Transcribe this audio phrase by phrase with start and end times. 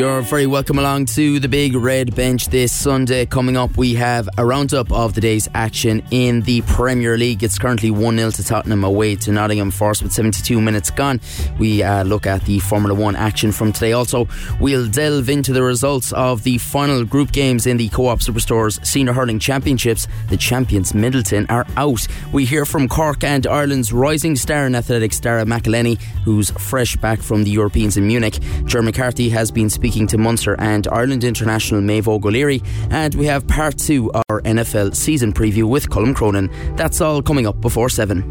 [0.00, 3.26] You're very welcome along to the Big Red Bench this Sunday.
[3.26, 7.42] Coming up, we have a roundup of the day's action in the Premier League.
[7.42, 11.20] It's currently 1 0 to Tottenham away to Nottingham Forest with 72 minutes gone.
[11.58, 13.92] We uh, look at the Formula One action from today.
[13.92, 14.26] Also,
[14.58, 18.82] we'll delve into the results of the final group games in the Co op Superstores
[18.86, 20.08] Senior Hurling Championships.
[20.30, 22.08] The champions, Midleton, are out.
[22.32, 27.20] We hear from Cork and Ireland's rising star in athletics, Darragh McElhinney, who's fresh back
[27.20, 28.38] from the Europeans in Munich.
[28.64, 32.62] Ger McCarthy has been speaking speaking to Munster and Ireland international Maeve Og O'Leary.
[32.90, 36.48] And we have part two of our NFL season preview with Colum Cronin.
[36.76, 38.22] That's all coming up before seven.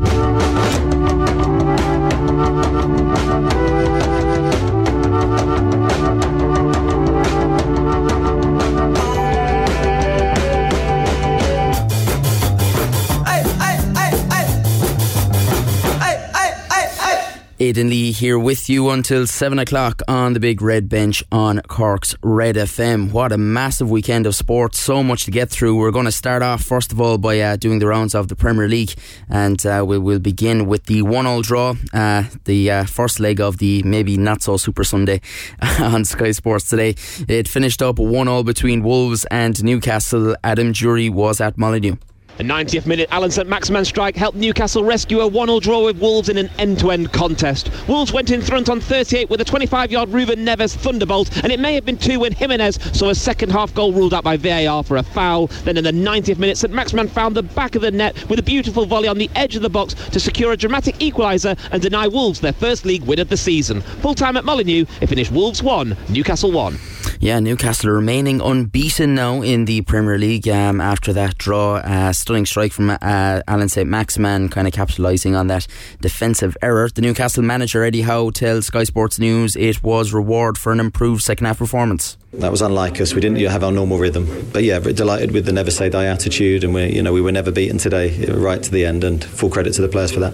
[17.61, 22.15] Aidan Lee here with you until 7 o'clock on the big red bench on Cork's
[22.23, 23.11] Red FM.
[23.11, 25.75] What a massive weekend of sport, so much to get through.
[25.75, 28.35] We're going to start off, first of all, by uh, doing the rounds of the
[28.37, 28.93] Premier League,
[29.29, 33.41] and uh, we will begin with the one all draw, uh, the uh, first leg
[33.41, 35.19] of the maybe not so super Sunday
[35.81, 36.95] on Sky Sports today.
[37.27, 40.33] It finished up 1 all between Wolves and Newcastle.
[40.45, 41.97] Adam Jury was at Molyneux.
[42.39, 45.99] The 90th minute, Allan St Maximin strike helped Newcastle rescue a 1 0 draw with
[45.99, 47.69] Wolves in an end to end contest.
[47.85, 51.59] Wolves went in front on 38 with a 25 yard Ruben Neves thunderbolt, and it
[51.59, 54.85] may have been two when Jimenez saw a second half goal ruled out by VAR
[54.85, 55.47] for a foul.
[55.65, 58.43] Then in the 90th minute, St Maximin found the back of the net with a
[58.43, 62.07] beautiful volley on the edge of the box to secure a dramatic equaliser and deny
[62.07, 63.81] Wolves their first league win of the season.
[63.81, 66.79] Full time at Molyneux, it finished Wolves 1, Newcastle 1.
[67.21, 71.75] Yeah, Newcastle remaining unbeaten now in the Premier League um, after that draw.
[71.75, 75.67] Uh, stunning strike from uh, Allan St Maximin, kind of capitalising on that
[75.99, 76.87] defensive error.
[76.87, 81.21] The Newcastle manager Eddie Howe tells Sky Sports News it was reward for an improved
[81.21, 82.17] second half performance.
[82.31, 83.13] That was unlike us.
[83.13, 86.63] We didn't have our normal rhythm, but yeah, delighted with the never say die attitude,
[86.63, 89.49] and we, you know, we were never beaten today, right to the end, and full
[89.49, 90.33] credit to the players for that.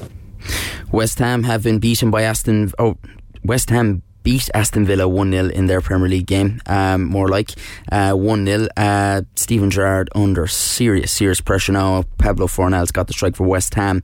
[0.92, 2.72] West Ham have been beaten by Aston.
[2.78, 2.96] Oh,
[3.44, 7.52] West Ham beat Aston Villa 1 0 in their Premier League game, um, more like
[7.92, 8.68] uh, 1 0.
[8.76, 12.04] Uh, Steven Gerrard under serious, serious pressure now.
[12.18, 14.02] Pablo Fornals got the strike for West Ham.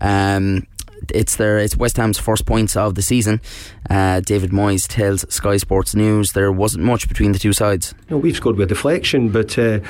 [0.00, 0.66] Um,
[1.14, 3.40] it's their it's West Ham's first points of the season.
[3.88, 7.94] Uh, David Moyes tells Sky Sports News there wasn't much between the two sides.
[8.10, 9.80] No, we've scored with deflection, but uh,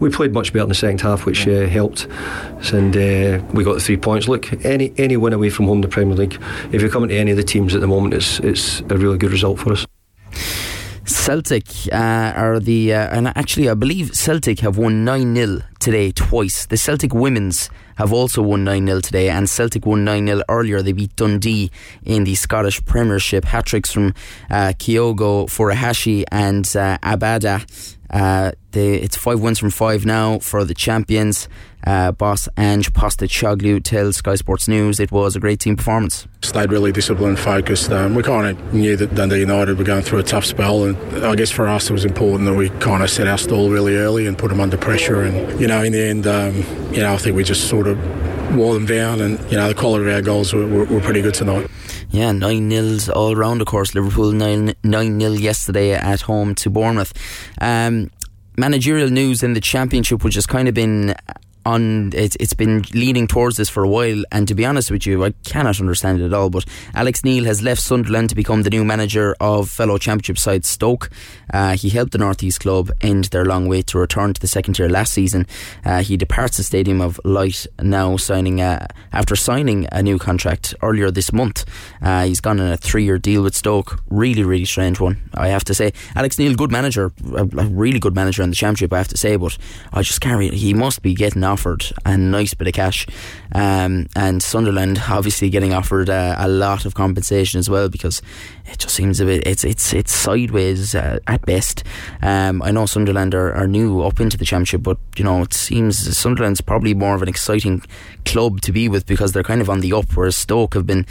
[0.00, 2.06] we played much better in the second half, which uh, helped.
[2.72, 4.28] And uh, we got the three points.
[4.28, 6.40] Look, any any win away from home in the Premier League,
[6.72, 9.18] if you're coming to any of the teams at the moment, it's it's a really
[9.18, 9.86] good result for us.
[11.04, 16.12] Celtic uh, are the, uh, and actually, I believe Celtic have won 9 0 today
[16.12, 16.66] twice.
[16.66, 20.82] The Celtic women's have also won 9 0 today, and Celtic won 9 0 earlier.
[20.82, 21.70] They beat Dundee
[22.04, 23.44] in the Scottish Premiership.
[23.44, 24.14] Hat tricks from
[24.50, 27.64] uh, Kyogo Furuhashi and uh, Abada.
[28.10, 31.48] Uh, they, it's five wins from five now for the champions.
[31.84, 36.26] Uh, boss Ange Postecoglou tells Sky Sports News it was a great team performance.
[36.42, 37.90] Stayed really disciplined, focused.
[37.90, 40.96] Um, we kind of knew that Dundee United were going through a tough spell, and
[41.24, 43.96] I guess for us it was important that we kind of set our stall really
[43.96, 45.22] early and put them under pressure.
[45.22, 46.56] And you know, in the end, um,
[46.92, 47.98] you know, I think we just sort of
[48.56, 51.22] wore them down, and you know, the quality of our goals were, were, were pretty
[51.22, 51.68] good tonight.
[52.10, 53.60] Yeah, nine nils all round.
[53.60, 57.12] Of course, Liverpool nine nine nil yesterday at home to Bournemouth.
[57.60, 58.10] Um,
[58.56, 61.14] managerial news in the championship, which has kind of been
[61.64, 64.22] on it's it's been leaning towards this for a while.
[64.32, 66.50] And to be honest with you I cannot understand it at all.
[66.50, 66.64] But
[66.94, 71.10] Alex Neil has left Sunderland to become the new manager of fellow championship side Stoke.
[71.52, 74.46] Uh, he helped the North East club end their long wait to return to the
[74.46, 75.46] second tier last season.
[75.84, 80.74] Uh, he departs the Stadium of Light now signing a, after signing a new contract
[80.82, 81.64] earlier this month.
[82.00, 84.00] Uh, he's gone on a three year deal with Stoke.
[84.08, 85.92] Really really strange one I have to say.
[86.14, 89.16] Alex Neil good manager a, a really good manager in the championship I have to
[89.16, 89.36] say.
[89.36, 89.56] But
[89.92, 93.06] I just can't really, he must be getting offered a nice bit of cash.
[93.54, 98.22] Um, and Sunderland obviously getting offered uh, a lot of compensation as well because
[98.66, 101.84] it just seems a bit it's it's it's sideways uh, at best.
[102.22, 105.52] Um, I know Sunderland are, are new up into the championship, but you know it
[105.52, 107.82] seems Sunderland's probably more of an exciting
[108.24, 111.06] club to be with because they're kind of on the up, whereas Stoke have been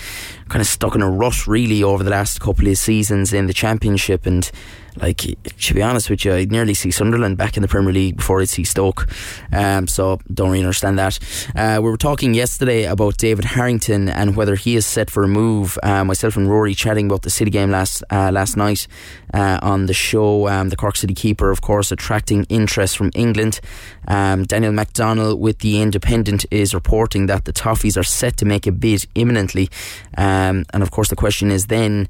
[0.49, 3.53] kind of stuck in a rut really over the last couple of seasons in the
[3.53, 4.49] championship and
[4.97, 8.17] like to be honest with you, I'd nearly see Sunderland back in the Premier League
[8.17, 9.07] before I'd see Stoke.
[9.51, 11.19] Um, so don't really understand that.
[11.55, 15.27] Uh, we were talking yesterday about David Harrington and whether he is set for a
[15.27, 15.77] move.
[15.83, 18.87] Uh, myself and Rory chatting about the City game last uh, last night
[19.33, 20.47] uh, on the show.
[20.47, 23.59] Um, the Cork City keeper, of course, attracting interest from England.
[24.07, 28.67] Um, Daniel McDonnell with the Independent is reporting that the Toffees are set to make
[28.67, 29.69] a bid imminently.
[30.17, 32.07] Um, and of course, the question is then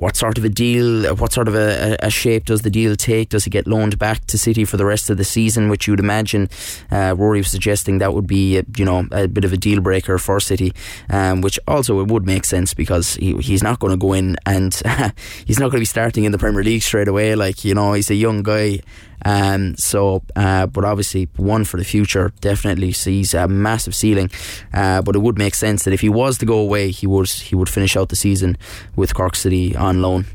[0.00, 3.28] what sort of a deal, what sort of a, a, shape does the deal take?
[3.28, 5.68] Does he get loaned back to City for the rest of the season?
[5.68, 6.48] Which you'd imagine
[6.90, 9.82] uh, Rory was suggesting that would be, uh, you know, a bit of a deal
[9.82, 10.72] breaker for City,
[11.10, 14.36] um, which also it would make sense because he, he's not going to go in
[14.46, 14.74] and
[15.44, 17.34] he's not going to be starting in the Premier League straight away.
[17.34, 18.80] Like you know, he's a young guy.
[19.24, 24.30] Um, so, uh, but obviously, one for the future definitely sees a massive ceiling.
[24.72, 27.28] Uh, but it would make sense that if he was to go away, he would
[27.28, 28.56] he would finish out the season
[28.96, 30.26] with Cork City on loan.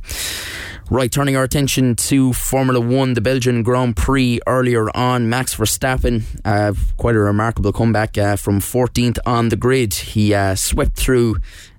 [0.91, 5.27] Right, turning our attention to Formula One, the Belgian Grand Prix earlier on.
[5.27, 9.95] Max Verstappen, uh, quite a remarkable comeback uh, from 14th on the grid.
[9.95, 11.37] He uh, swept through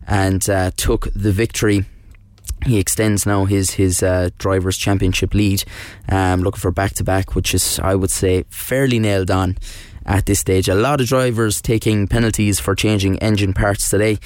[0.08, 1.84] and uh, took the victory
[2.66, 5.64] he extends now his his uh, drivers' championship lead,
[6.08, 9.56] um, looking for back to back, which is I would say fairly nailed on
[10.04, 10.68] at this stage.
[10.68, 14.18] A lot of drivers taking penalties for changing engine parts today,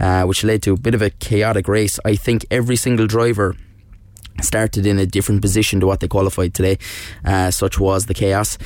[0.00, 1.98] uh, which led to a bit of a chaotic race.
[2.04, 3.54] I think every single driver
[4.42, 6.78] started in a different position to what they qualified today.
[7.24, 8.58] Uh, such was the chaos.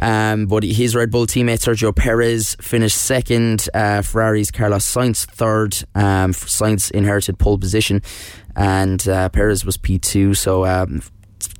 [0.00, 3.68] Um, but his Red Bull teammate Sergio Perez finished second.
[3.74, 5.76] Uh, Ferrari's Carlos Sainz third.
[5.94, 8.02] Um, Sainz inherited pole position
[8.56, 10.34] and uh, Perez was P two.
[10.34, 11.02] So um,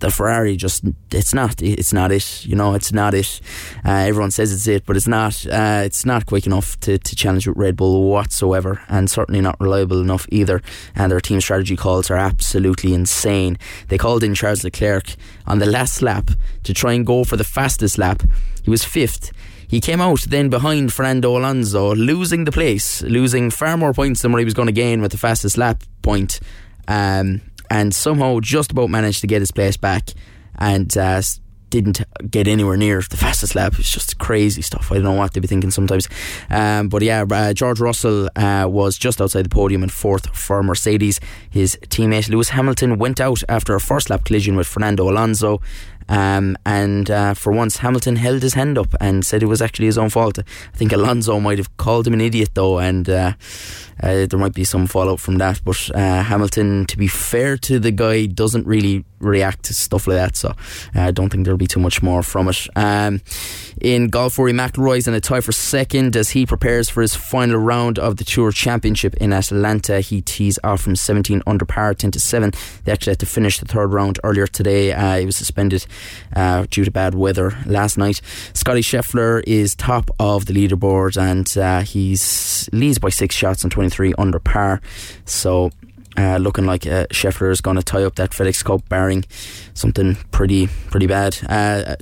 [0.00, 2.44] the Ferrari just it's not it's not it.
[2.46, 3.40] You know, it's not it.
[3.84, 5.46] Uh, everyone says it's it, but it's not.
[5.46, 9.60] Uh, it's not quick enough to, to challenge with Red Bull whatsoever, and certainly not
[9.60, 10.62] reliable enough either.
[10.94, 13.58] And their team strategy calls are absolutely insane.
[13.88, 15.14] They called in Charles Leclerc
[15.46, 16.31] on the last lap
[16.64, 18.22] to try and go for the fastest lap.
[18.62, 19.32] He was fifth.
[19.66, 24.32] He came out then behind Fernando Alonso, losing the place, losing far more points than
[24.32, 26.40] what he was going to gain with the fastest lap point
[26.90, 27.40] um,
[27.70, 30.10] and somehow just about managed to get his place back
[30.58, 31.22] and uh,
[31.70, 33.75] didn't get anywhere near the fastest lap.
[33.78, 34.90] It's just crazy stuff.
[34.90, 36.08] I don't know what they'd be thinking sometimes.
[36.50, 40.64] Um, but yeah, uh, George Russell uh, was just outside the podium in fourth for
[40.64, 41.20] Mercedes.
[41.48, 45.60] His teammate Lewis Hamilton went out after a first lap collision with Fernando Alonso.
[46.10, 49.86] Um, and uh, for once, Hamilton held his hand up and said it was actually
[49.86, 50.38] his own fault.
[50.38, 53.32] I think Alonso might have called him an idiot though, and uh,
[54.02, 55.60] uh, there might be some fallout from that.
[55.64, 60.16] But uh, Hamilton, to be fair to the guy, doesn't really react to stuff like
[60.16, 60.36] that.
[60.36, 62.66] So uh, I don't think there'll be too much more from it.
[62.74, 63.20] Um,
[63.80, 67.58] in golf, Rory McIlroy's in a tie for second as he prepares for his final
[67.58, 70.00] round of the Tour Championship in Atlanta.
[70.00, 72.52] He tees off from 17 under par, 10 to 7.
[72.84, 74.92] They actually had to finish the third round earlier today.
[74.92, 75.86] Uh, he was suspended
[76.35, 78.20] uh, due to bad weather last night.
[78.55, 83.73] Scotty Scheffler is top of the leaderboard and uh, he's leads by six shots and
[83.73, 84.81] 23 under par.
[85.25, 85.70] So
[86.17, 89.25] uh, looking like uh, Scheffler is going to tie up that FedEx Cup, barring
[89.75, 91.38] something pretty pretty bad.
[91.49, 91.97] Uh,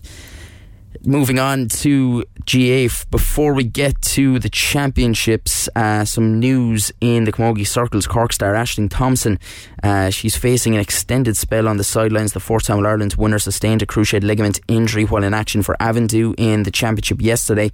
[1.08, 7.32] moving on to GA before we get to the championships uh, some news in the
[7.32, 8.06] Camogie Circles.
[8.06, 9.38] Cork star Ashling Thompson
[9.82, 12.34] uh, she's facing an extended spell on the sidelines.
[12.34, 16.34] The fourth time Ireland winner sustained a cruciate ligament injury while in action for Avondhu
[16.36, 17.70] in the championship yesterday.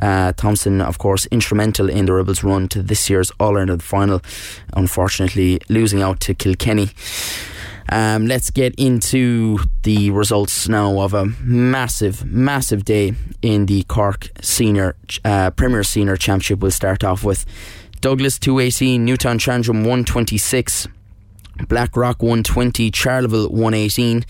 [0.00, 4.20] Uh, Thompson of course instrumental in the Rebels run to this year's All-Ireland final
[4.72, 6.90] unfortunately losing out to Kilkenny
[7.88, 14.28] um, let's get into the results now of a massive, massive day in the Cork
[14.40, 16.60] Senior uh, Premier Senior Championship.
[16.60, 17.44] We'll start off with
[18.00, 20.88] Douglas 218, Newtownshandrum 126,
[21.68, 24.24] Blackrock 120, Charleville 118,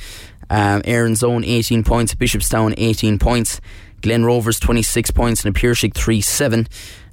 [0.50, 3.60] um, Erin's Own 18 points, Bishopstown 18 points,
[4.02, 6.68] Glen Rovers 26 points, and Piarsaigh 3 7.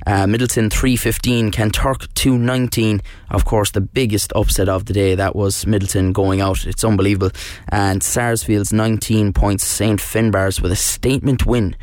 [0.08, 3.01] Uh, Midleton 315, Kanturk 219.
[3.29, 6.65] Of course, the biggest upset of the day that was Midleton going out.
[6.65, 7.31] It's unbelievable.
[7.67, 11.75] And Sarsfield's 19 points, St Finbarr's with a statement win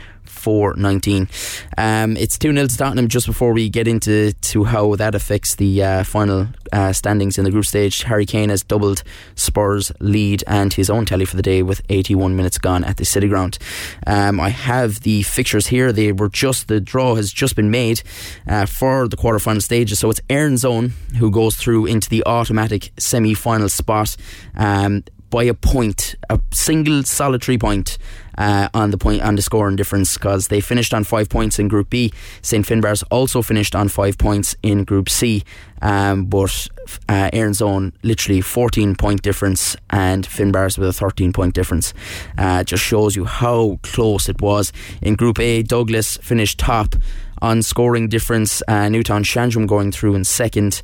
[0.46, 1.28] 419.
[1.76, 5.56] Um, it's 2 0 to Tottenham just before we get into to how that affects
[5.56, 8.04] the uh, final uh, standings in the group stage.
[8.04, 9.02] Harry Kane has doubled
[9.34, 13.04] Spurs' lead and his own tally for the day with 81 minutes gone at the
[13.04, 13.58] City Ground.
[14.06, 15.90] Um, I have the fixtures here.
[15.90, 18.02] They were just, the draw has just been made
[18.46, 19.98] uh, for the quarter final stages.
[19.98, 24.16] So it's Erin's Own who goes through into the automatic semi final spot.
[24.54, 25.02] Um,
[25.36, 27.98] by a point, a single solitary point
[28.38, 31.68] uh, on the point on the scoring difference because they finished on five points in
[31.68, 32.10] Group B.
[32.40, 35.44] St Finbarr's also finished on five points in Group C,
[35.82, 36.68] um, but
[37.10, 41.92] uh, Erin's Own literally 14 point difference and Finbarr's with a 13 point difference.
[42.38, 44.72] Uh, just shows you how close it was.
[45.02, 46.96] In Group A, Douglas finished top
[47.42, 48.62] on scoring difference.
[48.66, 50.80] Uh, Newtownshandrum going through in second.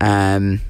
[0.00, 0.62] Um,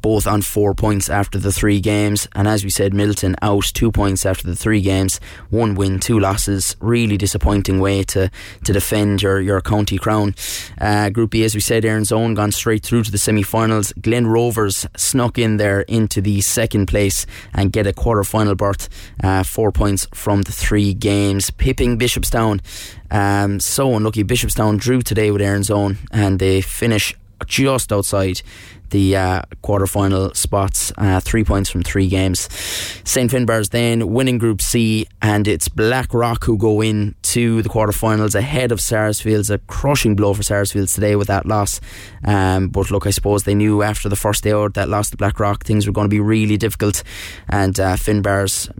[0.00, 2.28] both on four points after the three games.
[2.34, 6.18] And as we said, Midleton out two points after the three games, one win, two
[6.18, 6.76] losses.
[6.80, 8.30] Really disappointing way to,
[8.64, 10.34] to defend your, your county crown.
[10.80, 13.92] Uh, Group B, as we said, Erin's Own gone straight through to the semi finals.
[14.00, 18.88] Glen Rovers snuck in there into the second place and get a quarter final berth,
[19.22, 21.50] uh, four points from the three games.
[21.50, 22.60] Pipping Bishopstown.
[23.10, 24.24] Um, so unlucky.
[24.24, 27.14] Bishopstown drew today with Erin's Own and they finish
[27.46, 28.42] just outside
[28.94, 32.48] the uh, quarter final spots, uh, three points from three games.
[33.02, 38.36] St Finbarr's then winning Group C, and it's Blackrock who go in to the quarterfinals
[38.36, 39.50] ahead of Sarsfields.
[39.50, 41.80] A crushing blow for Sarsfields today with that loss.
[42.24, 45.16] Um, but look, I suppose they knew after the first day out that loss to
[45.16, 47.02] Blackrock things were going to be really difficult,
[47.48, 48.70] and uh, Finbarrs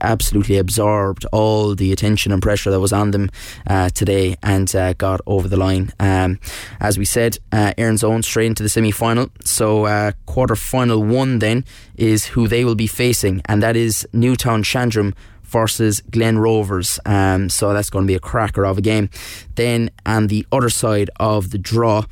[0.00, 3.30] absolutely absorbed all the attention and pressure that was on them
[3.66, 5.92] uh, today and uh, got over the line.
[6.00, 6.38] Um,
[6.80, 9.28] as we said, uh, Erin's Own straight into the semi final.
[9.44, 11.64] So, uh, quarter final one then
[11.96, 15.14] is who they will be facing, and that is Newtownshandrum
[15.52, 16.98] versus Glen Rovers.
[17.04, 19.10] Um, so that's going to be a cracker of a game.
[19.54, 22.04] Then on the other side of the draw,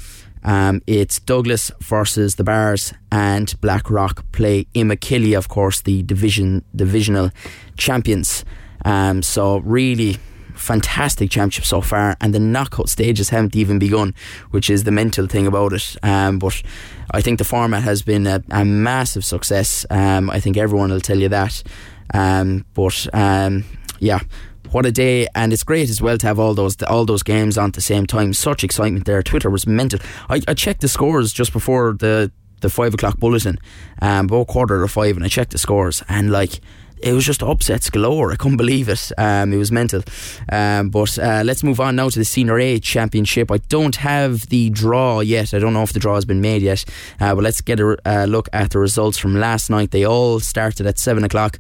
[0.45, 7.31] um, it's Douglas versus the Barrs and Blackrock play Imokilly, of course, the division divisional
[7.77, 8.45] champions.
[8.85, 10.19] Um, so really
[10.55, 14.15] fantastic championship so far, and the knockout stages haven't even begun,
[14.51, 15.97] which is the mental thing about it.
[16.03, 16.63] Um, but
[17.11, 19.87] I think the format has been a, a massive success.
[19.91, 21.63] Um, I think everyone will tell you that.
[22.13, 23.65] Um, but um,
[23.99, 24.21] yeah,
[24.73, 25.27] what a day!
[25.35, 27.81] And it's great as well to have all those all those games on at the
[27.81, 28.33] same time.
[28.33, 29.23] Such excitement there.
[29.23, 30.01] Twitter was mental.
[30.29, 33.59] I, I checked the scores just before the the five o'clock bulletin,
[34.03, 36.61] um, about quarter to five, and I checked the scores, and like
[37.03, 38.33] it was just upsets galore.
[38.33, 39.11] I couldn't believe it.
[39.17, 40.03] Um, it was mental.
[40.51, 43.51] Um, but uh, let's move on now to the Senior A Championship.
[43.51, 45.55] I don't have the draw yet.
[45.55, 46.85] I don't know if the draw has been made yet.
[47.19, 49.91] Uh, but let's get a uh, look at the results from last night.
[49.91, 51.59] They all started at 7 o'clock.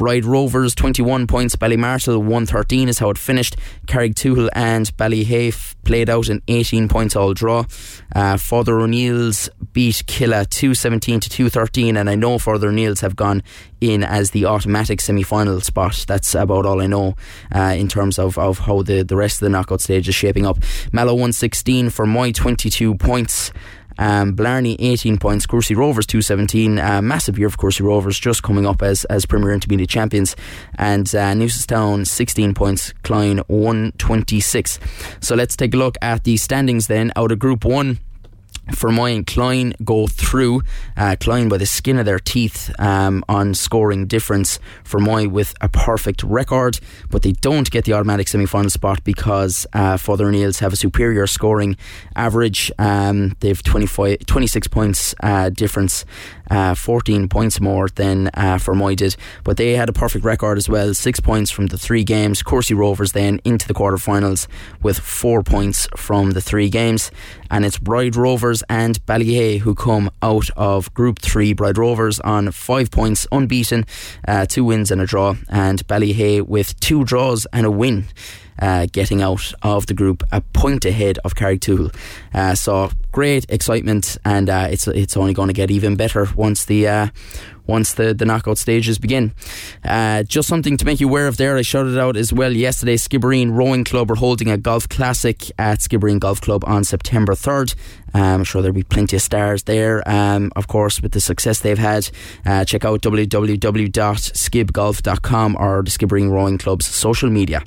[0.00, 3.56] Bride Rovers 21 points, Ballymartle 113 is how it finished.
[3.86, 7.66] Carrigtwohill and Ballyhea played out an 18 points all draw.
[8.16, 13.42] Uh, Father O'Neill's beat Killa 217 to 213, and I know Father O'Neill's have gone
[13.82, 16.06] in as the automatic semi final spot.
[16.08, 17.14] That's about all I know
[17.54, 20.46] uh, in terms of, of how the, the rest of the knockout stage is shaping
[20.46, 20.56] up.
[20.92, 23.52] Mallow 116 Fermoy 22 points.
[24.00, 26.78] Um, Blarney 18 points, Courcey Rovers 217.
[26.78, 30.34] Uh, massive year for Courcey Rovers, just coming up as, as Premier Intermediate champions.
[30.76, 34.80] And uh, Newcestown 16 points, Cloyne 126.
[35.20, 38.00] So let's take a look at the standings then out of Group 1.
[38.72, 40.62] Fermoy and Cloyne go through.
[40.96, 44.58] Uh, Cloyne by the skin of their teeth um, on scoring difference.
[44.84, 49.66] Fermoy with a perfect record, but they don't get the automatic semi final spot because
[49.72, 51.76] uh, Father O'Neill's have a superior scoring
[52.16, 52.70] average.
[52.78, 56.04] Um, they have 25, 26 points uh, difference
[56.50, 59.16] uh, 14 points more than uh, Fermoy did.
[59.44, 62.42] But they had a perfect record as well, six points from the three games.
[62.42, 64.46] Courcey Rovers then into the quarterfinals
[64.82, 67.10] with four points from the three games.
[67.50, 71.52] And it's Bride Rovers and Ballyhea who come out of Group 3.
[71.52, 73.84] Bride Rovers on five points, unbeaten,
[74.26, 75.34] uh, two wins and a draw.
[75.48, 78.06] And Ballyhea with two draws and a win
[78.58, 81.94] uh, getting out of the group a point ahead of Carrigtwohill.
[82.34, 86.64] Uh, so great excitement, and uh, it's it's only going to get even better once
[86.64, 87.06] the uh,
[87.70, 89.32] once the, the knockout stages begin.
[89.84, 92.96] Uh, just something to make you aware of there, I shouted out as well yesterday.
[92.96, 97.74] Skibbereen Rowing Club are holding a golf classic at Skibbereen Golf Club on September 3rd.
[98.12, 100.06] Um, I'm sure there'll be plenty of stars there.
[100.08, 102.10] Um, of course, with the success they've had,
[102.44, 107.62] uh, check out www.skibgolf.com or the Skibbereen Rowing Club's social media.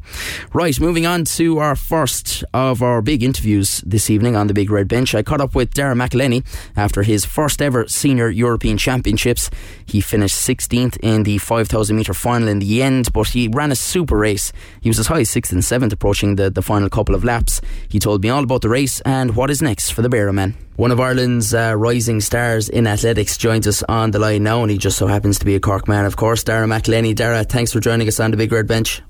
[0.53, 4.69] Right, moving on to our first of our big interviews this evening on the Big
[4.69, 5.15] Red Bench.
[5.15, 6.45] I caught up with Darragh McElhinney
[6.75, 9.49] after his first ever Senior European Championships.
[9.93, 13.75] He finished 16th in the 5,000 metre final in the end, but he ran a
[13.75, 14.51] super race.
[14.81, 17.61] He was as high as 6th and 7th approaching the, the final couple of laps.
[17.89, 20.55] He told me all about the race and what is next for the Barrowman.
[20.77, 24.71] One of Ireland's uh, rising stars in athletics joins us on the line now, and
[24.71, 26.43] he just so happens to be a Cork man, of course.
[26.43, 27.13] Darragh McElhinney.
[27.13, 29.03] Darragh, thanks for joining us on the Big Red Bench.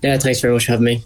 [0.00, 1.04] Yeah, thanks very much for having me.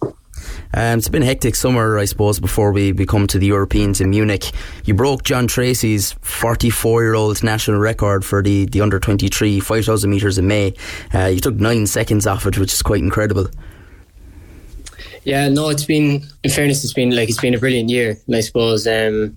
[0.75, 4.01] Um, it's been a hectic summer, I suppose, before we, we come to the Europeans
[4.01, 4.51] in Munich.
[4.85, 10.11] You broke John Treacy's 44 year old national record for the, the under 23 5,000
[10.11, 10.75] metres in May.
[11.15, 13.49] Uh, you took nine seconds off it, which is quite incredible.
[15.25, 18.19] Yeah, no, it's been, in fairness, it's been like, it's been a brilliant year.
[18.33, 19.37] I suppose um,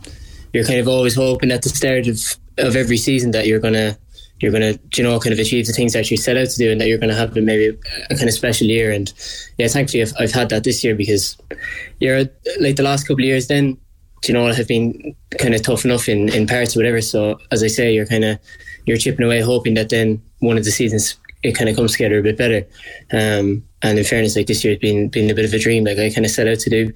[0.53, 2.19] you're kind of always hoping at the start of,
[2.57, 3.97] of every season that you're going to
[4.39, 6.57] you're going to, you know, kind of achieve the things that you set out to
[6.57, 7.77] do and that you're going to have maybe
[8.09, 8.91] a kind of special year.
[8.91, 9.11] And
[9.57, 11.37] yeah, thankfully I've, I've had that this year because
[11.99, 12.25] you're
[12.59, 13.77] like the last couple of years then,
[14.25, 17.01] you know, have been kind of tough enough in, in parts or whatever.
[17.01, 18.39] So as I say, you're kind of,
[18.85, 22.17] you're chipping away hoping that then one of the seasons it kind of comes together
[22.17, 22.67] a bit better.
[23.13, 25.83] Um, and in fairness, like this year, it's been been a bit of a dream.
[25.83, 26.91] Like I kind of set out to do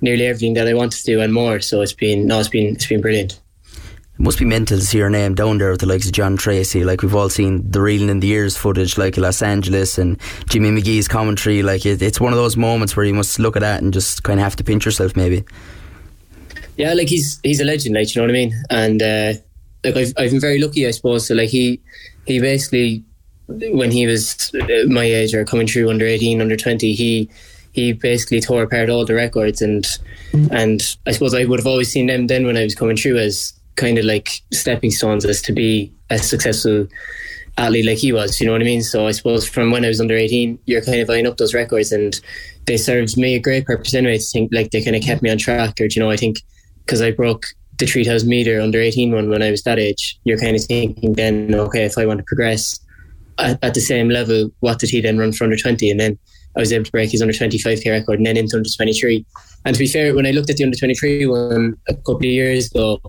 [0.00, 1.60] nearly everything that I wanted to do and more.
[1.60, 3.40] So it's been no, it's been it's been brilliant.
[4.18, 6.36] It must be mental to see your name down there with the likes of John
[6.36, 6.84] Treacy.
[6.84, 10.70] Like we've all seen the reeling in the ears footage, like Los Angeles and Jimmy
[10.70, 11.62] Magee's commentary.
[11.62, 14.24] Like it, it's one of those moments where you must look at that and just
[14.24, 15.44] kind of have to pinch yourself, maybe.
[16.76, 18.54] Yeah, like he's he's a legend, like you know what I mean.
[18.70, 19.32] And uh,
[19.84, 21.28] like I've I've been very lucky, I suppose.
[21.28, 21.80] So like he
[22.26, 23.04] he basically
[23.46, 24.52] when he was
[24.88, 27.30] my age or coming through under eighteen, under twenty, he
[27.70, 29.86] he basically tore apart all the records and
[30.50, 33.18] and I suppose I would have always seen them then when I was coming through
[33.18, 36.86] as kind of like stepping stones as to be a successful
[37.56, 38.40] athlete like he was.
[38.40, 38.82] You know what I mean?
[38.82, 41.54] So I suppose from when I was under eighteen, you're kind of eyeing up those
[41.54, 42.20] records, and
[42.66, 44.18] they served me a great purpose anyway.
[44.18, 46.42] To think like they kind of kept me on track, or you know, I think
[46.84, 47.46] because I broke
[47.78, 50.64] the three thousand meter under eighteen one when I was that age, you're kind of
[50.64, 52.78] thinking then, okay, if I want to progress
[53.38, 55.90] at, at the same level, what did he then run for under twenty?
[55.90, 56.18] And then
[56.56, 59.24] I was able to break his under 25k record and then into under 23.
[59.64, 62.24] And to be fair, when I looked at the under 23 one a couple of
[62.24, 63.00] years ago,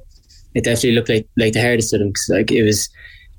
[0.55, 2.89] it definitely looked like like the hardest of them because like it was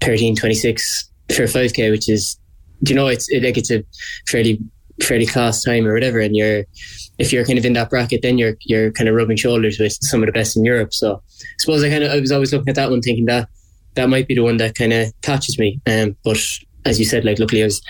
[0.00, 2.38] 13 26 for 5k which is
[2.81, 3.85] you know it's it, like it's a
[4.29, 4.59] fairly
[5.02, 6.21] fairly class time or whatever.
[6.21, 6.64] And you're
[7.19, 9.97] if you're kind of in that bracket then you're you're kind of rubbing shoulders with
[10.02, 10.93] some of the best in Europe.
[10.93, 13.49] So I suppose I kind of I was always looking at that one thinking that
[13.95, 15.81] that might be the one that kind of catches me.
[15.87, 16.38] Um, but
[16.87, 17.83] as you said like luckily I was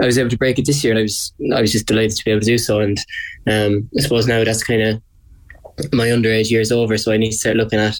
[0.00, 2.16] I was able to break it this year and I was I was just delighted
[2.16, 2.80] to be able to do so.
[2.80, 2.98] And
[3.48, 5.02] um, I suppose now that's kind of
[5.92, 7.98] my underage years over, so I need to start looking at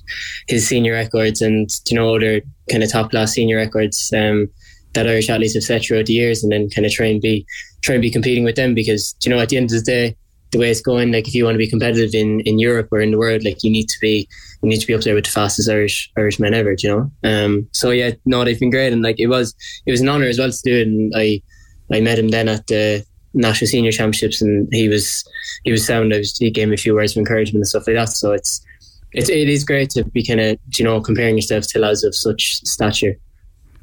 [0.49, 4.49] his senior records and you know other kind of top class senior records um,
[4.95, 7.47] that Irish athletes have set throughout the years, and then kind of try and be
[7.83, 10.17] try and be competing with them because you know at the end of the day,
[10.53, 13.01] the way it's going, like if you want to be competitive in, in Europe or
[13.01, 14.29] in the world, like you need to be
[14.63, 17.11] you need to be up there with the fastest Irish Irish men ever, you know.
[17.25, 19.55] Um, so yeah, no, they've been great, and like it was
[19.87, 21.43] it was an honor as well to do it, and I
[21.93, 25.25] I met him then at the national senior championships, and he was
[25.65, 26.13] he was sound.
[26.13, 28.09] Was, he gave me a few words of encouragement and stuff like that.
[28.11, 28.65] So it's
[29.13, 32.15] it's it is great to be kind of you know comparing yourself to lads of
[32.15, 33.17] such stature.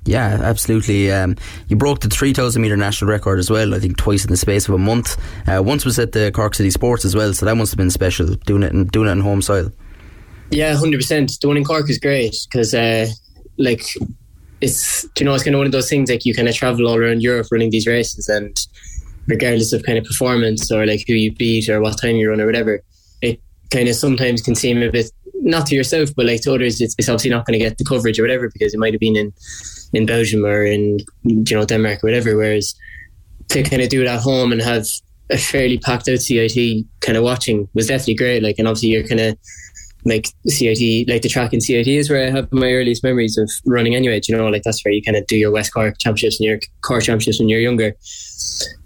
[0.06, 1.12] Yeah, absolutely.
[1.12, 1.36] Um,
[1.68, 4.68] you broke the 3,000 metre national record as well, I think twice in the space
[4.68, 5.18] of a month.
[5.48, 7.92] Uh, once was at the Cork City Sports as well, so that must have been
[7.92, 9.72] special, doing it in, doing it on home soil.
[10.52, 11.40] Yeah, 100%.
[11.40, 13.08] The one in Cork is great because, uh,
[13.58, 13.84] like,
[14.62, 16.88] it's, you know, it's kind of one of those things like you kind of travel
[16.88, 18.58] all around Europe running these races and
[19.30, 22.42] regardless of kind of performance or like who you beat or what time you run
[22.42, 22.82] or whatever,
[23.22, 23.39] it
[23.72, 25.12] kind of sometimes can seem a bit
[25.42, 27.86] not to yourself, but like to others, it's, it's obviously not going to get the
[27.86, 29.34] coverage or whatever because it might have been in
[29.94, 32.36] in Belgium or in you know Denmark or whatever.
[32.36, 32.76] Whereas
[33.50, 34.86] to kind of do it at home and have
[35.30, 38.44] a fairly packed out CIT kind of watching was definitely great.
[38.44, 39.38] Like, and obviously you're kind of
[40.06, 43.50] like CIT, like the track in CIT is where I have my earliest memories of
[43.66, 44.20] running anyway.
[44.20, 46.48] Do you know, like that's where you kind of do your West Cork championships and
[46.48, 47.96] your Cork championships when you're younger.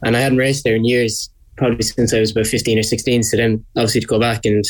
[0.04, 3.24] And I hadn't raced there in years, probably since I was about 15 or 16.
[3.24, 4.64] So then obviously to go back and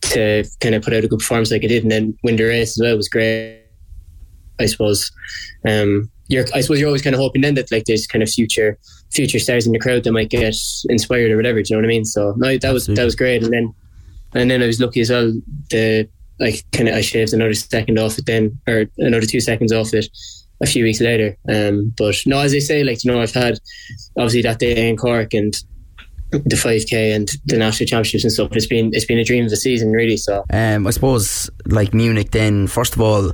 [0.00, 2.44] to kind of put out a good performance like I did and then win the
[2.44, 3.62] race as well was great.
[4.60, 5.10] I suppose.
[5.66, 8.28] Um, you're, I suppose you're always kind of hoping then that like there's kind of
[8.28, 8.78] future
[9.10, 10.54] future stars in the crowd that might get
[10.88, 11.62] inspired or whatever.
[11.62, 12.04] Do you know what I mean?
[12.04, 13.42] So no, that was that was great.
[13.42, 13.74] And then
[14.34, 15.32] and then I was lucky as well.
[15.70, 16.08] The
[16.40, 19.94] like kind of I shaved another second off it then, or another two seconds off
[19.94, 20.08] it
[20.60, 21.36] a few weeks later.
[21.48, 23.58] Um, but no, as I say, like you know, I've had
[24.16, 25.54] obviously that day in Cork and
[26.30, 28.50] the 5k and the national championships and stuff.
[28.52, 30.16] It's been it's been a dream of the season, really.
[30.16, 32.30] So um, I suppose like Munich.
[32.30, 33.32] Then first of all.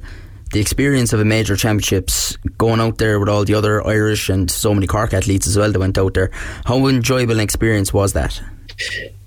[0.53, 4.49] The experience of a major championships, going out there with all the other Irish and
[4.49, 6.31] so many Cork athletes as well that went out there.
[6.65, 8.41] How enjoyable an experience was that?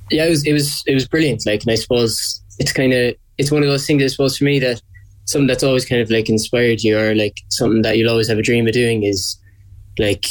[0.09, 0.45] Yeah, it was.
[0.45, 0.83] It was.
[0.87, 1.45] It was brilliant.
[1.45, 4.03] Like, and I suppose it's kind of it's one of those things.
[4.03, 4.81] I suppose for me that
[5.25, 8.37] something that's always kind of like inspired you or like something that you'll always have
[8.37, 9.37] a dream of doing is
[9.99, 10.25] like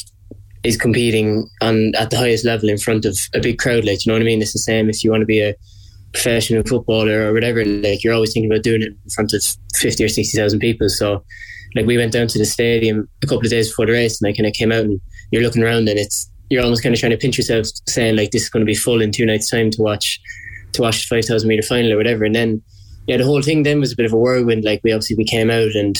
[0.64, 4.10] is competing on at the highest level in front of a big crowd like you
[4.10, 5.54] know what I mean it's the same if you want to be a
[6.12, 10.02] professional footballer or whatever like you're always thinking about doing it in front of 50
[10.02, 11.22] or 60,000 people so
[11.74, 14.28] like we went down to the stadium a couple of days before the race and
[14.28, 17.00] I kind of came out and you're looking around and it's you're almost kind of
[17.00, 19.50] trying to pinch yourself, saying like this is going to be full in two nights'
[19.50, 20.20] time to watch
[20.72, 22.24] to watch the five thousand meter final or whatever.
[22.24, 22.62] And then
[23.06, 24.64] yeah, the whole thing then was a bit of a whirlwind.
[24.64, 25.96] Like we obviously we came out and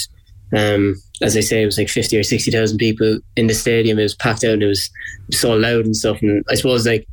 [0.56, 3.98] um, as I say, it was like fifty or sixty thousand people in the stadium.
[3.98, 4.90] It was packed out and it was
[5.32, 6.22] so loud and stuff.
[6.22, 7.06] And I suppose like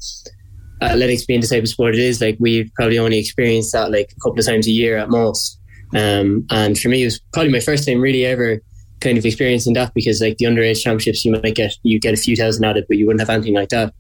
[0.82, 4.12] athletics being the type of sport it is, like we probably only experienced that like
[4.12, 5.60] a couple of times a year at most.
[5.96, 8.62] Um, and for me, it was probably my first time really ever
[9.04, 12.18] kind of experiencing that because like the underage championships, you might get you get a
[12.18, 13.94] few thousand at it, but you wouldn't have anything like that.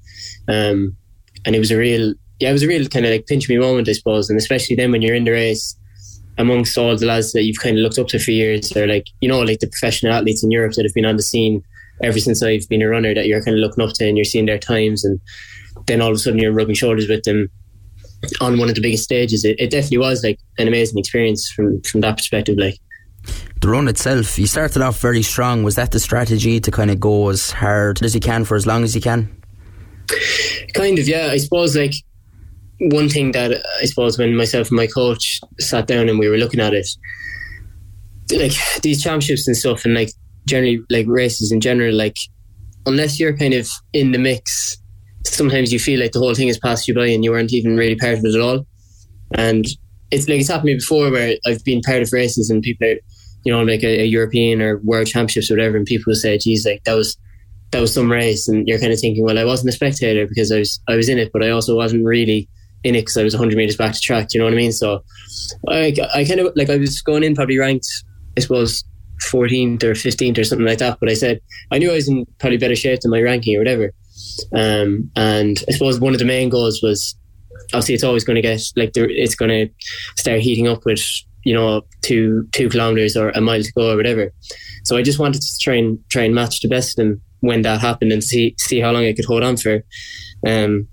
[0.48, 0.96] Um,
[1.46, 3.58] and it was a real, yeah, it was a real kind of like pinch me
[3.58, 4.30] moment, I suppose.
[4.30, 5.76] And especially then when you're in the race
[6.38, 9.08] amongst all the lads that you've kind of looked up to for years, or like
[9.22, 11.64] you know, like the professional athletes in Europe that have been on the scene
[12.02, 14.26] ever since I've been a runner that you're kind of looking up to and you're
[14.26, 15.20] seeing their times and
[15.86, 17.50] then all of a sudden you're rubbing shoulders with them
[18.42, 19.46] on one of the biggest stages.
[19.46, 22.58] It, it definitely was like an amazing experience from from that perspective.
[22.58, 22.80] Like
[23.64, 25.64] the run itself, you started off very strong.
[25.64, 28.68] Was that the strategy to kind of go as hard as you can for as
[28.68, 29.42] long as you can?
[30.74, 31.30] Kind of, yeah.
[31.32, 31.94] I suppose like
[32.80, 36.38] one thing that I suppose when myself and my coach sat down and we were
[36.38, 36.88] looking at it,
[38.36, 40.12] like these championships and stuff, and like
[40.46, 42.18] generally like races in general, like
[42.86, 44.78] unless you're kind of in the mix
[45.26, 47.78] sometimes you feel like the whole thing has passed you by and you weren't even
[47.78, 48.66] really part of it at all.
[49.36, 49.66] And
[50.12, 52.88] it's like it's happened to me before where I've been part of races and people
[52.88, 52.98] are,
[53.44, 56.66] you know, like a, a European or World Championships or whatever, and people say, "Geez,
[56.66, 57.18] like that was
[57.72, 60.52] that was some race," and you're kind of thinking, "Well, I wasn't a spectator because
[60.52, 62.50] I was I was in it, but I also wasn't really
[62.84, 64.72] in it because I was 100 meters back to track." You know what I mean?
[64.72, 65.04] So,
[65.70, 67.88] I I kind of like I was going in probably ranked,
[68.38, 68.84] I suppose.
[69.32, 71.40] 14th or 15th or something like that, but I said
[71.72, 73.94] I knew I was in probably better shape than my ranking or whatever.
[74.54, 77.16] Um, and I suppose one of the main goals was
[77.74, 79.74] obviously it's always going to get like it's going to
[80.18, 81.04] start heating up with
[81.44, 84.32] you know two two kilometers or a mile to go or whatever.
[84.84, 87.62] So I just wanted to try and try and match the best of them when
[87.64, 89.84] that happened and see see how long I could hold on for.
[90.46, 90.88] Um,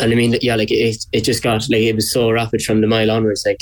[0.00, 2.80] and I mean, yeah, like it, it just got like it was so rapid from
[2.80, 3.44] the mile onwards.
[3.46, 3.60] Like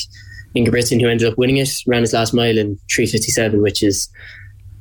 [0.57, 3.83] Ingebrigtsen, who ended up winning it, ran his last mile in three fifty seven, which
[3.83, 4.09] is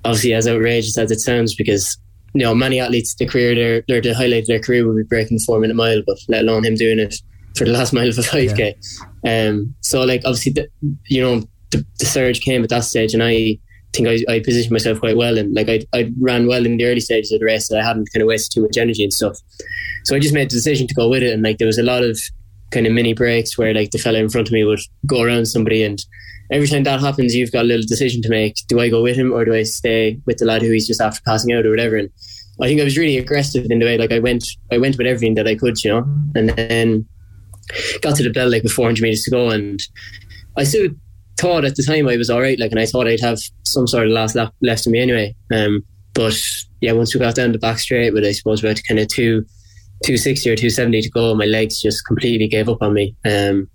[0.06, 1.98] obviously as outrageous as it sounds because
[2.34, 5.04] you know, many athletes, the career, their, their, the highlight of their career will be
[5.04, 7.16] breaking the four minute mile, but let alone him doing it
[7.58, 8.76] for the last mile of a 5k.
[9.24, 9.50] Yeah.
[9.50, 10.70] Um, so, like, obviously, the,
[11.08, 13.58] you know, the, the, surge came at that stage, and I
[13.94, 15.38] think I, I positioned myself quite well.
[15.38, 17.84] And, like, I, I ran well in the early stages of the race, so I
[17.84, 19.38] hadn't kind of wasted too much energy and stuff.
[20.06, 21.34] So, I just made the decision to go with it.
[21.34, 22.20] And, like, there was a lot of
[22.72, 25.46] kind of mini breaks where, like, the fella in front of me would go around
[25.46, 26.04] somebody and
[26.52, 28.56] every time that happens, you've got a little decision to make.
[28.68, 31.02] Do I go with him or do I stay with the lad who he's just
[31.02, 31.98] after passing out or whatever?
[31.98, 32.10] And
[32.62, 35.08] I think I was really aggressive in the way, like I went, I went with
[35.08, 37.08] everything that I could, you know, and then
[38.02, 39.80] got to the bell like with 400 meters to go, and
[40.58, 40.90] I still
[41.38, 43.88] thought at the time I was all right, like, and I thought I'd have some
[43.88, 45.36] sort of last lap left of me anyway.
[45.54, 46.40] Um, but
[46.82, 49.42] yeah, once we got down the back straight with, I suppose, about kind of two,
[50.04, 53.16] 260 or 270 to go, my legs just completely gave up on me.
[53.26, 53.70] Um,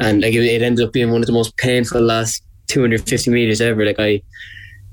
[0.00, 3.60] and like it, it ended up being one of the most painful last 250 meters
[3.60, 3.84] ever.
[3.84, 4.22] Like I,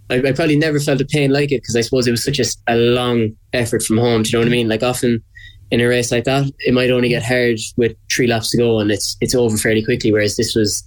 [0.09, 2.39] I, I probably never felt a pain like it because I suppose it was such
[2.39, 4.23] a, a long effort from home.
[4.23, 4.69] Do you know what I mean?
[4.69, 5.23] Like often
[5.71, 8.79] in a race like that, it might only get hard with three laps to go
[8.79, 10.11] and it's it's over fairly quickly.
[10.11, 10.83] Whereas this was,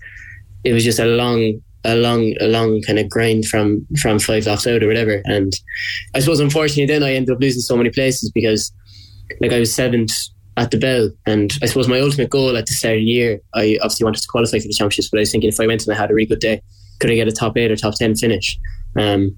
[0.63, 4.47] it was just a long, a long, a long kind of grind from from five
[4.47, 5.23] laps out or whatever.
[5.25, 5.53] And
[6.15, 8.73] I suppose unfortunately then I ended up losing so many places because
[9.41, 10.13] like I was seventh
[10.57, 11.11] at the bell.
[11.27, 14.23] And I suppose my ultimate goal at the start of the year, I obviously wanted
[14.23, 16.11] to qualify for the championships, but I was thinking if I went and I had
[16.11, 16.63] a really good day,
[17.01, 18.59] could I get a top eight or top 10 finish?
[18.99, 19.37] Um,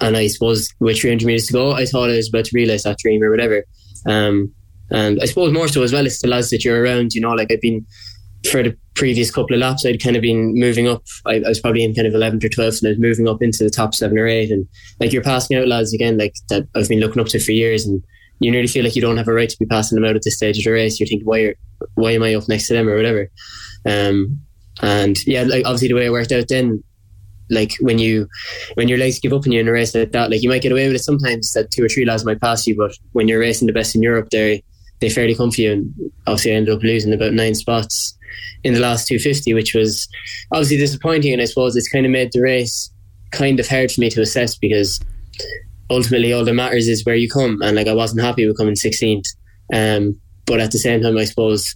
[0.00, 2.82] and I suppose with 300 meters to go, I thought I was about to realise
[2.84, 3.64] that dream or whatever.
[4.06, 4.52] Um,
[4.90, 7.32] and I suppose more so as well, it's the lads that you're around, you know,
[7.32, 7.84] like I've been
[8.50, 11.02] for the previous couple of laps, I'd kind of been moving up.
[11.26, 13.42] I, I was probably in kind of 11th or 12th, and I was moving up
[13.42, 14.50] into the top seven or eight.
[14.50, 14.66] And
[15.00, 17.86] like you're passing out lads again, like that I've been looking up to for years.
[17.86, 18.02] And
[18.40, 20.22] you nearly feel like you don't have a right to be passing them out at
[20.22, 20.98] this stage of the race.
[20.98, 21.54] You're thinking, why, are,
[21.94, 23.30] why am I up next to them or whatever?
[23.86, 24.40] Um,
[24.82, 26.82] and yeah, like obviously the way it worked out then,
[27.50, 28.28] like when you
[28.74, 30.62] when your legs give up and you're in a race like that, like you might
[30.62, 33.28] get away with it sometimes that two or three lads might pass you, but when
[33.28, 34.62] you're racing the best in Europe, they
[35.00, 35.72] they fairly come for you.
[35.72, 35.94] And
[36.26, 38.16] obviously, I ended up losing about nine spots
[38.64, 40.08] in the last 250, which was
[40.52, 41.32] obviously disappointing.
[41.32, 42.90] And I suppose it's kind of made the race
[43.32, 45.00] kind of hard for me to assess because
[45.90, 47.60] ultimately all that matters is where you come.
[47.62, 49.26] And like I wasn't happy with coming 16th,
[49.72, 51.74] um, but at the same time, I suppose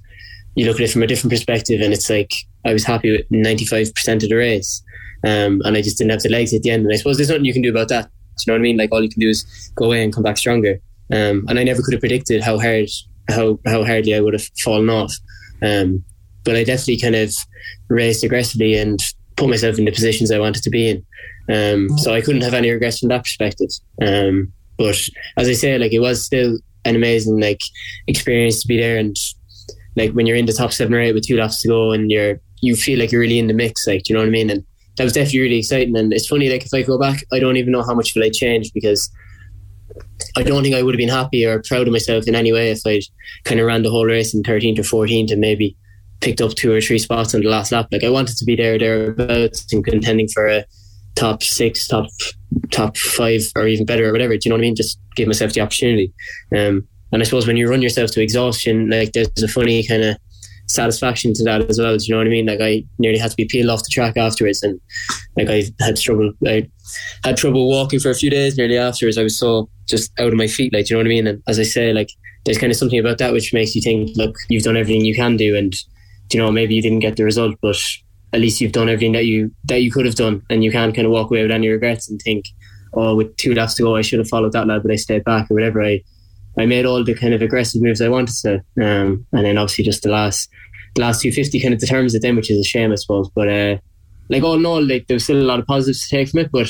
[0.54, 2.32] you look at it from a different perspective, and it's like
[2.64, 4.82] I was happy with 95% of the race.
[5.26, 6.84] Um, and I just didn't have the legs at the end.
[6.84, 8.10] And I suppose there's nothing you can do about that.
[8.46, 8.76] You know what I mean?
[8.76, 10.80] Like all you can do is go away and come back stronger.
[11.12, 12.88] Um, and I never could have predicted how hard
[13.28, 15.14] how how hardly I would have fallen off.
[15.62, 16.04] Um,
[16.44, 17.34] but I definitely kind of
[17.88, 18.98] raced aggressively and
[19.36, 21.06] put myself in the positions I wanted to be in.
[21.52, 23.68] Um, so I couldn't have any regrets from that perspective.
[24.00, 24.96] Um, but
[25.36, 27.60] as I say, like it was still an amazing like
[28.06, 29.16] experience to be there and
[29.96, 32.10] like when you're in the top seven or eight with two laps to go and
[32.10, 34.30] you're you feel like you're really in the mix like do you know what I
[34.30, 34.64] mean and
[34.96, 37.56] that was definitely really exciting and it's funny like if I go back I don't
[37.56, 39.10] even know how much will I change because
[40.36, 42.70] I don't think I would have been happy or proud of myself in any way
[42.70, 43.02] if I'd
[43.44, 45.76] kind of ran the whole race in 13th or 14th and maybe
[46.20, 47.88] picked up two or three spots on the last lap.
[47.90, 50.64] Like I wanted to be there, thereabouts, and contending for a
[51.14, 52.06] top six, top
[52.70, 54.36] top five, or even better, or whatever.
[54.36, 54.76] Do you know what I mean?
[54.76, 56.12] Just give myself the opportunity.
[56.56, 60.04] Um, and I suppose when you run yourself to exhaustion, like there's a funny kind
[60.04, 60.16] of
[60.70, 61.96] satisfaction to that as well.
[61.96, 62.46] Do you know what I mean?
[62.46, 64.80] Like I nearly had to be peeled off the track afterwards, and
[65.36, 66.32] like I had trouble.
[66.46, 66.68] I
[67.24, 69.18] had trouble walking for a few days nearly afterwards.
[69.18, 70.72] I was so just out of my feet.
[70.72, 71.26] Like, do you know what I mean?
[71.26, 72.10] And as I say, like
[72.44, 75.14] there's kind of something about that which makes you think, look, you've done everything you
[75.14, 75.74] can do, and
[76.32, 77.76] you know maybe you didn't get the result, but
[78.32, 80.92] at least you've done everything that you that you could have done, and you can
[80.92, 82.46] kind of walk away with any regrets and think,
[82.94, 85.24] oh, with two laps to go, I should have followed that lad, but I stayed
[85.24, 85.82] back or whatever.
[85.82, 86.02] I
[86.60, 89.84] I made all the kind of aggressive moves I wanted to, um, and then obviously
[89.84, 90.48] just the last
[90.94, 93.30] the last 250 kind of determines it then, which is a shame, I suppose.
[93.30, 93.78] But uh,
[94.28, 96.40] like all in all, like there was still a lot of positives to take from
[96.40, 96.68] it, but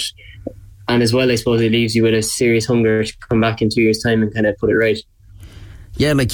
[0.88, 3.62] and as well, I suppose it leaves you with a serious hunger to come back
[3.62, 4.98] in two years' time and kind of put it right
[6.00, 6.32] yeah, like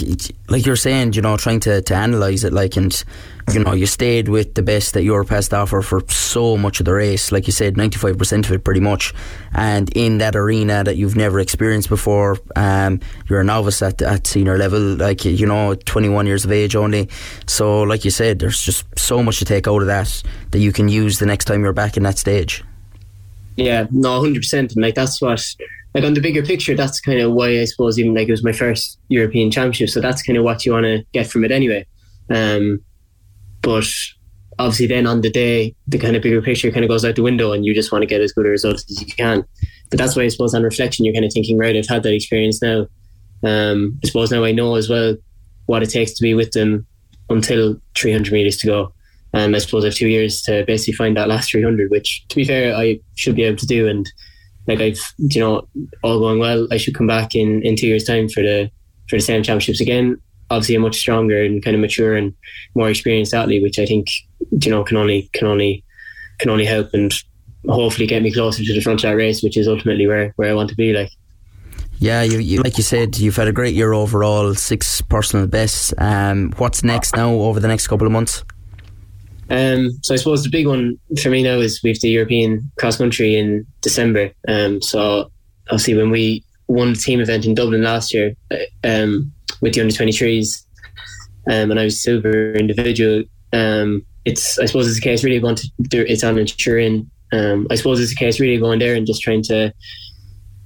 [0.49, 3.03] like you're saying, you know, trying to, to analyse it, like, and
[3.52, 6.80] you know, you stayed with the best that Europe has to offer for so much
[6.80, 9.14] of the race, like you said, ninety five percent of it, pretty much,
[9.54, 12.38] and in that arena that you've never experienced before.
[12.56, 16.50] Um, you're a novice at at senior level, like you know, twenty one years of
[16.50, 17.09] age only.
[17.46, 20.72] So, like you said, there's just so much to take out of that that you
[20.72, 22.64] can use the next time you're back in that stage.
[23.56, 25.42] Yeah, no, hundred percent, and like that's what
[25.94, 28.44] like on the bigger picture, that's kind of why I suppose even like it was
[28.44, 31.52] my first European Championship, so that's kind of what you want to get from it
[31.52, 31.87] anyway.
[32.28, 32.80] Um,
[33.66, 33.85] but
[34.61, 37.22] obviously, then on the day, the kind of bigger picture kind of goes out the
[37.24, 39.44] window, and you just want to get as good a result as you can.
[39.90, 42.14] But that's why I suppose on reflection, you're kind of thinking, right, I've had that
[42.14, 42.87] experience now.
[43.42, 45.16] Um, I suppose now I know as well
[45.66, 46.87] what it takes to be with them
[47.29, 48.92] until 300 meters to go.
[49.33, 52.37] And I suppose I have two years to basically find that last 300, which, to
[52.37, 53.88] be fair, I should be able to do.
[53.88, 54.09] And
[54.68, 55.68] like I've you know
[56.05, 58.70] all going well, I should come back in in two years' time for the
[59.09, 60.20] for the same championships again.
[60.50, 62.35] Obviously, a much stronger and kind of mature and
[62.74, 64.09] more experienced athlete, which I think
[64.50, 65.85] you know can only can only
[66.38, 67.12] can only help and
[67.68, 70.50] hopefully get me closer to the front of that race, which is ultimately where where
[70.50, 70.92] I want to be.
[70.92, 71.11] Like.
[71.98, 75.94] Yeah, you, you, like you said, you've had a great year overall, six personal bests.
[75.96, 78.44] Um, what's next now over the next couple of months?
[79.48, 82.70] Um, so I suppose the big one for me now is we have the European
[82.78, 84.32] cross country in December.
[84.48, 85.30] Um, so
[85.68, 89.81] obviously when we won the team event in Dublin last year uh, um, with the
[89.81, 90.64] under 23s,
[91.51, 93.25] um, and I was silver individual.
[93.53, 97.66] Um, it's I suppose it's a case really going to do it's on in Um,
[97.71, 99.73] I suppose it's a case really going there and just trying to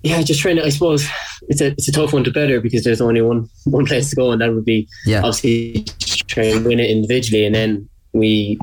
[0.02, 0.64] yeah, just trying to.
[0.64, 1.06] I suppose
[1.48, 4.16] it's a it's a tough one to better because there's only one one place to
[4.16, 5.18] go, and that would be yeah.
[5.18, 5.84] obviously
[6.26, 8.58] try and win it individually, and then we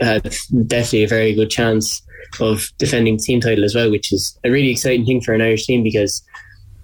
[0.00, 0.22] had
[0.66, 2.02] definitely a very good chance
[2.40, 5.66] of defending team title as well, which is a really exciting thing for an Irish
[5.66, 6.22] team because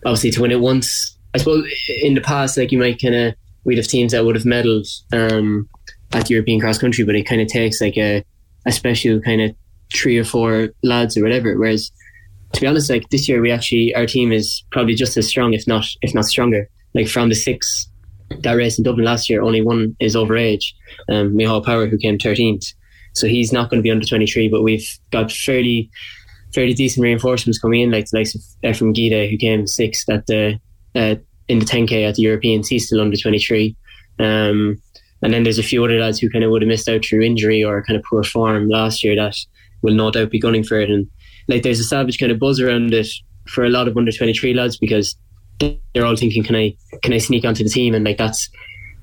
[0.04, 1.70] obviously to win it once, I suppose
[2.00, 4.88] in the past, like you might kind of, we'd have teams that would have medalled
[5.12, 5.68] um,
[6.12, 8.24] at European cross country, but it kind of takes like a,
[8.64, 9.54] a special kind of
[9.94, 11.54] three or four lads or whatever.
[11.58, 11.92] Whereas
[12.54, 15.52] to be honest, like this year, we actually, our team is probably just as strong,
[15.52, 16.70] if not, if not stronger.
[16.94, 17.86] Like from the six
[18.40, 20.74] that race in Dublin last year, only one is over age,
[21.10, 22.72] um, Micheál Power, who came 13th.
[23.14, 25.90] So he's not going to be under 23, but we've got fairly
[26.54, 30.26] fairly decent reinforcements coming in, like the likes of Efrem Gidey, who came sixth at
[30.26, 30.58] the
[30.94, 31.16] uh,
[31.48, 32.68] in the 10k at the Europeans.
[32.68, 33.76] He's still under 23.
[34.18, 34.80] Um,
[35.22, 37.22] and then there's a few other lads who kind of would have missed out through
[37.22, 39.36] injury or kind of poor form last year that
[39.82, 40.90] will no doubt be gunning for it.
[40.90, 41.08] And
[41.48, 43.08] like there's a savage kind of buzz around it
[43.48, 45.16] for a lot of under 23 lads because
[45.58, 47.94] they're all thinking, can I can I sneak onto the team?
[47.94, 48.48] And like that's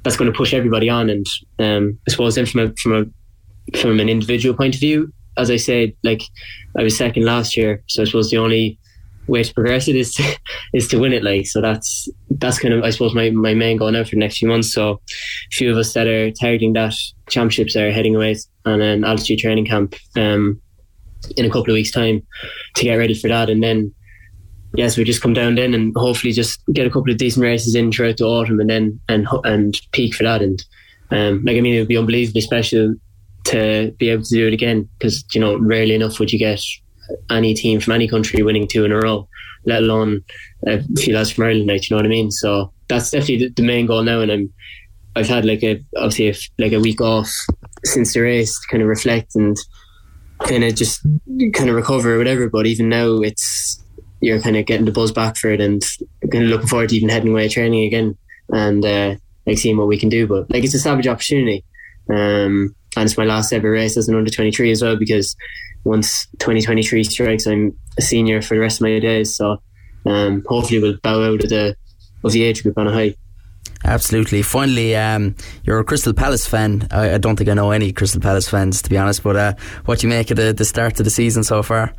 [0.03, 1.09] that's going to push everybody on.
[1.09, 1.25] And
[1.59, 5.49] um, I suppose then from a from a from an individual point of view, as
[5.49, 6.21] I said, like
[6.77, 8.77] I was second last year, so I suppose the only
[9.27, 10.39] way to progress it is to,
[10.73, 11.23] is to win it.
[11.23, 14.17] Like so, that's that's kind of I suppose my, my main goal now for the
[14.17, 14.73] next few months.
[14.73, 14.97] So, a
[15.51, 16.95] few of us that are targeting that
[17.29, 20.61] championships are heading away on an altitude training camp um,
[21.37, 22.21] in a couple of weeks' time
[22.75, 23.93] to get ready for that, and then
[24.75, 27.75] yes, we just come down then and hopefully just get a couple of decent races
[27.75, 30.41] in throughout the autumn, and then and and peak for that.
[30.41, 30.63] And
[31.11, 32.95] um, like I mean, it would be unbelievably special
[33.45, 36.61] to be able to do it again because you know rarely enough would you get
[37.29, 39.27] any team from any country winning two in a row,
[39.65, 40.23] let alone
[40.67, 41.67] a few lads from Ireland.
[41.67, 42.31] Like, you know what I mean?
[42.31, 44.53] So that's definitely the, the main goal now, and I'm
[45.15, 47.31] I've had like a obviously a, like a week off
[47.85, 49.55] since the race to kind of reflect and
[50.43, 51.05] kind of just
[51.53, 52.49] kind of recover or whatever.
[52.49, 53.81] But even now, it's
[54.21, 55.83] you're kind of getting the buzz back for it, and
[56.31, 58.17] kind of looking forward to even heading away training again
[58.49, 60.27] and uh, like seeing what we can do.
[60.27, 61.63] But like it's a savage opportunity,
[62.09, 65.35] um, and it's my last ever race as an under twenty three as well because
[65.83, 69.35] once twenty twenty three strikes, I'm a senior for the rest of my days.
[69.35, 69.61] So
[70.05, 71.75] um, hopefully we'll bow out of the
[72.23, 73.15] of the age group on a high.
[73.85, 74.41] Absolutely.
[74.41, 76.87] Finally, um, you're a Crystal Palace fan.
[76.89, 79.23] I, I, don't think I know any Crystal Palace fans, to be honest.
[79.23, 79.53] But uh,
[79.85, 81.93] what do you make of the, the start of the season so far?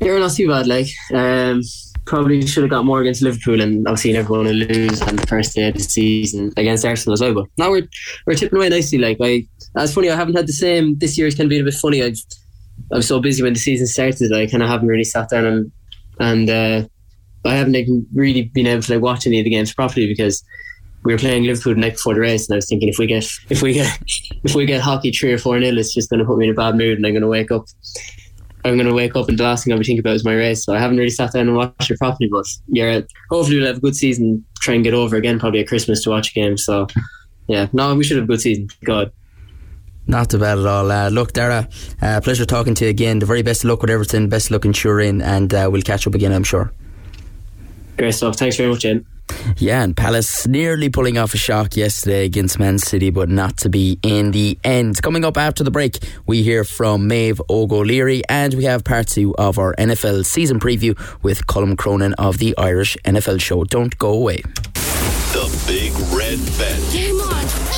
[0.00, 0.66] They're not too bad.
[0.66, 1.62] Like um,
[2.04, 5.54] probably should have got more against Liverpool, and I've seen everyone lose on the first
[5.54, 7.34] day of the season against Arsenal as well.
[7.34, 7.88] But now we're
[8.26, 8.98] we're tipping away nicely.
[8.98, 10.10] Like I, that's funny.
[10.10, 10.98] I haven't had the same.
[10.98, 12.02] This year's kind of been a bit funny.
[12.02, 12.20] I've
[12.92, 14.32] I was so busy when the season started.
[14.32, 15.72] I kind of haven't really sat down and
[16.18, 16.86] and uh,
[17.44, 20.44] I haven't even really been able to like watch any of the games properly because
[21.04, 23.06] we were playing Liverpool the night before the race, and I was thinking if we
[23.06, 23.98] get if we get
[24.44, 26.52] if we get hockey three or four nil, it's just going to put me in
[26.52, 27.66] a bad mood, and I'm going to wake up.
[28.64, 30.34] I'm going to wake up and the last thing I'll be thinking about is my
[30.34, 30.64] race.
[30.64, 33.76] So I haven't really sat down and watched it properly, but yeah, hopefully we'll have
[33.76, 34.44] a good season.
[34.58, 36.56] Try and get over again, probably at Christmas to watch a game.
[36.56, 36.88] So
[37.46, 38.66] yeah, no, we should have a good season.
[38.84, 39.12] God.
[40.06, 40.90] Not too bad at all.
[40.90, 41.68] Uh, look, Darragh,
[42.00, 43.18] uh, pleasure talking to you again.
[43.18, 44.28] The very best of luck with everything.
[44.28, 46.72] Best of luck in Turin, and uh, we'll catch up again, I'm sure.
[47.96, 48.36] Great stuff.
[48.36, 49.06] Thanks very much, Ian.
[49.58, 53.68] Yeah, and Palace nearly pulling off a shock yesterday against Man City, but not to
[53.68, 55.02] be in the end.
[55.02, 59.34] Coming up after the break, we hear from Maeve O'Leary, and we have part two
[59.36, 63.64] of our NFL season preview with Colum Cronin of the Irish NFL Show.
[63.64, 64.42] Don't go away.
[65.32, 67.25] The Big Red Bench.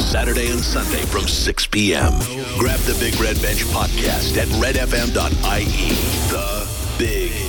[0.09, 2.13] Saturday and Sunday from 6 p.m.
[2.59, 5.89] Grab the Big Red Bench podcast at redfm.ie.
[6.31, 7.48] The Big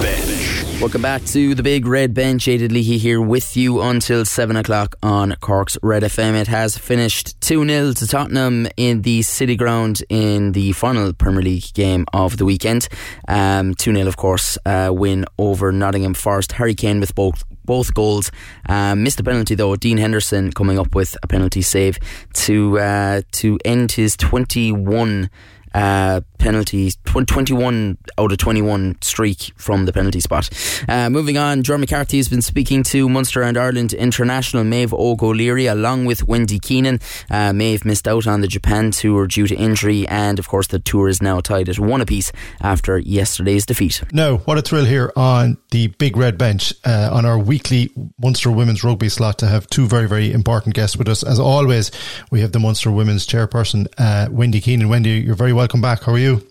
[0.00, 0.80] Bench.
[0.80, 2.46] Welcome back to the Big Red Bench.
[2.48, 6.34] Aidan Leahy here with you until 7 o'clock on Cork's Red FM.
[6.34, 11.42] It has finished 2 0 to Tottenham in the City Ground in the final Premier
[11.42, 12.88] League game of the weekend.
[13.26, 16.52] Um, 2 0, of course, uh, win over Nottingham Forest.
[16.52, 18.30] Harry Kane with both both goals.
[18.68, 19.76] Um, missed penalty though.
[19.76, 21.98] Dean Henderson coming up with a penalty save
[22.34, 25.30] to uh, to end his 21
[25.76, 30.48] uh, penalties, 21 out of 21 streak from the penalty spot.
[30.88, 35.66] Uh, moving on, John McCarthy has been speaking to Munster and Ireland international Maeve O'Leary
[35.66, 37.00] along with Wendy Keenan.
[37.30, 40.78] Uh, Maeve missed out on the Japan tour due to injury, and of course, the
[40.78, 44.02] tour is now tied at one apiece after yesterday's defeat.
[44.12, 48.50] Now, what a thrill here on the Big Red Bench uh, on our weekly Munster
[48.50, 51.22] Women's Rugby slot to have two very, very important guests with us.
[51.22, 51.90] As always,
[52.30, 54.88] we have the Munster Women's Chairperson, uh, Wendy Keenan.
[54.88, 56.04] Wendy, you're very welcome back.
[56.04, 56.46] How are you?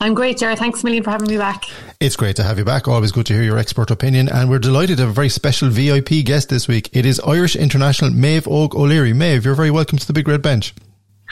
[0.00, 0.58] I'm great, Jared.
[0.58, 1.64] Thanks a million for having me back.
[1.98, 2.86] It's great to have you back.
[2.86, 4.28] Always good to hear your expert opinion.
[4.28, 6.90] And we're delighted to have a very special VIP guest this week.
[6.92, 9.14] It is Irish international Maeve O'Leary.
[9.14, 10.74] Maeve, you're very welcome to the Big Red Bench.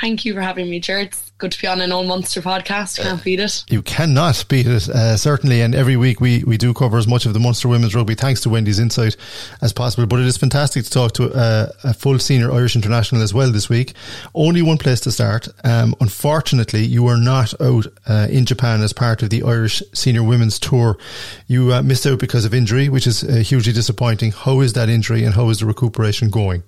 [0.00, 1.08] Thank you for having me, Jared.
[1.08, 3.00] It's good to be on an old Munster podcast.
[3.02, 3.64] Can't beat it.
[3.68, 5.60] You cannot beat it, uh, certainly.
[5.60, 8.40] And every week we, we do cover as much of the Munster women's rugby, thanks
[8.42, 9.16] to Wendy's insight,
[9.60, 10.06] as possible.
[10.06, 13.50] But it is fantastic to talk to uh, a full senior Irish international as well
[13.50, 13.94] this week.
[14.34, 15.48] Only one place to start.
[15.64, 20.22] Um, unfortunately, you were not out uh, in Japan as part of the Irish senior
[20.22, 20.96] women's tour.
[21.48, 24.30] You uh, missed out because of injury, which is uh, hugely disappointing.
[24.30, 26.62] How is that injury and how is the recuperation going?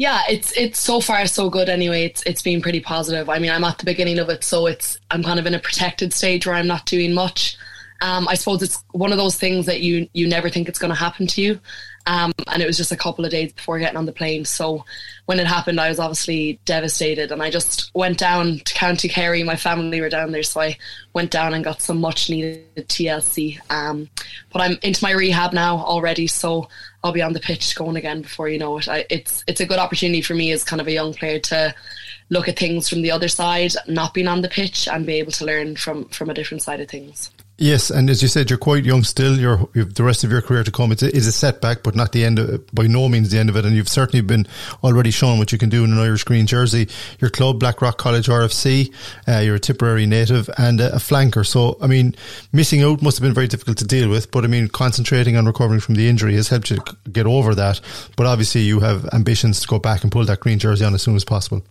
[0.00, 2.06] Yeah, it's it's so far so good anyway.
[2.06, 3.28] It's it's been pretty positive.
[3.28, 5.58] I mean, I'm at the beginning of it, so it's I'm kind of in a
[5.58, 7.58] protected stage where I'm not doing much.
[8.00, 10.88] Um, I suppose it's one of those things that you you never think it's going
[10.88, 11.60] to happen to you.
[12.06, 14.46] Um, and it was just a couple of days before getting on the plane.
[14.46, 14.86] So
[15.26, 19.42] when it happened, I was obviously devastated, and I just went down to County Kerry.
[19.42, 20.78] My family were down there, so I
[21.12, 23.60] went down and got some much needed TLC.
[23.68, 24.08] Um,
[24.50, 26.70] but I'm into my rehab now already, so
[27.02, 28.88] I'll be on the pitch going again before you know it.
[28.88, 31.74] I, it's it's a good opportunity for me as kind of a young player to
[32.28, 35.32] look at things from the other side, not being on the pitch, and be able
[35.32, 37.30] to learn from from a different side of things.
[37.62, 39.38] Yes, and as you said, you're quite young still.
[39.38, 40.92] You're, you have the rest of your career to come.
[40.92, 42.38] It's a, it's a setback, but not the end.
[42.38, 43.66] Of, by no means the end of it.
[43.66, 44.46] And you've certainly been
[44.82, 46.88] already shown what you can do in an Irish green jersey.
[47.18, 48.94] Your club, Blackrock College RFC.
[49.28, 51.46] Uh, you're a Tipperary native and a, a, flanker.
[51.46, 52.14] So, I mean,
[52.50, 54.30] missing out must have been very difficult to deal with.
[54.30, 56.78] But I mean, concentrating on recovering from the injury has helped you
[57.12, 57.82] get over that.
[58.16, 61.02] But obviously, you have ambitions to go back and pull that green jersey on as
[61.02, 61.62] soon as possible.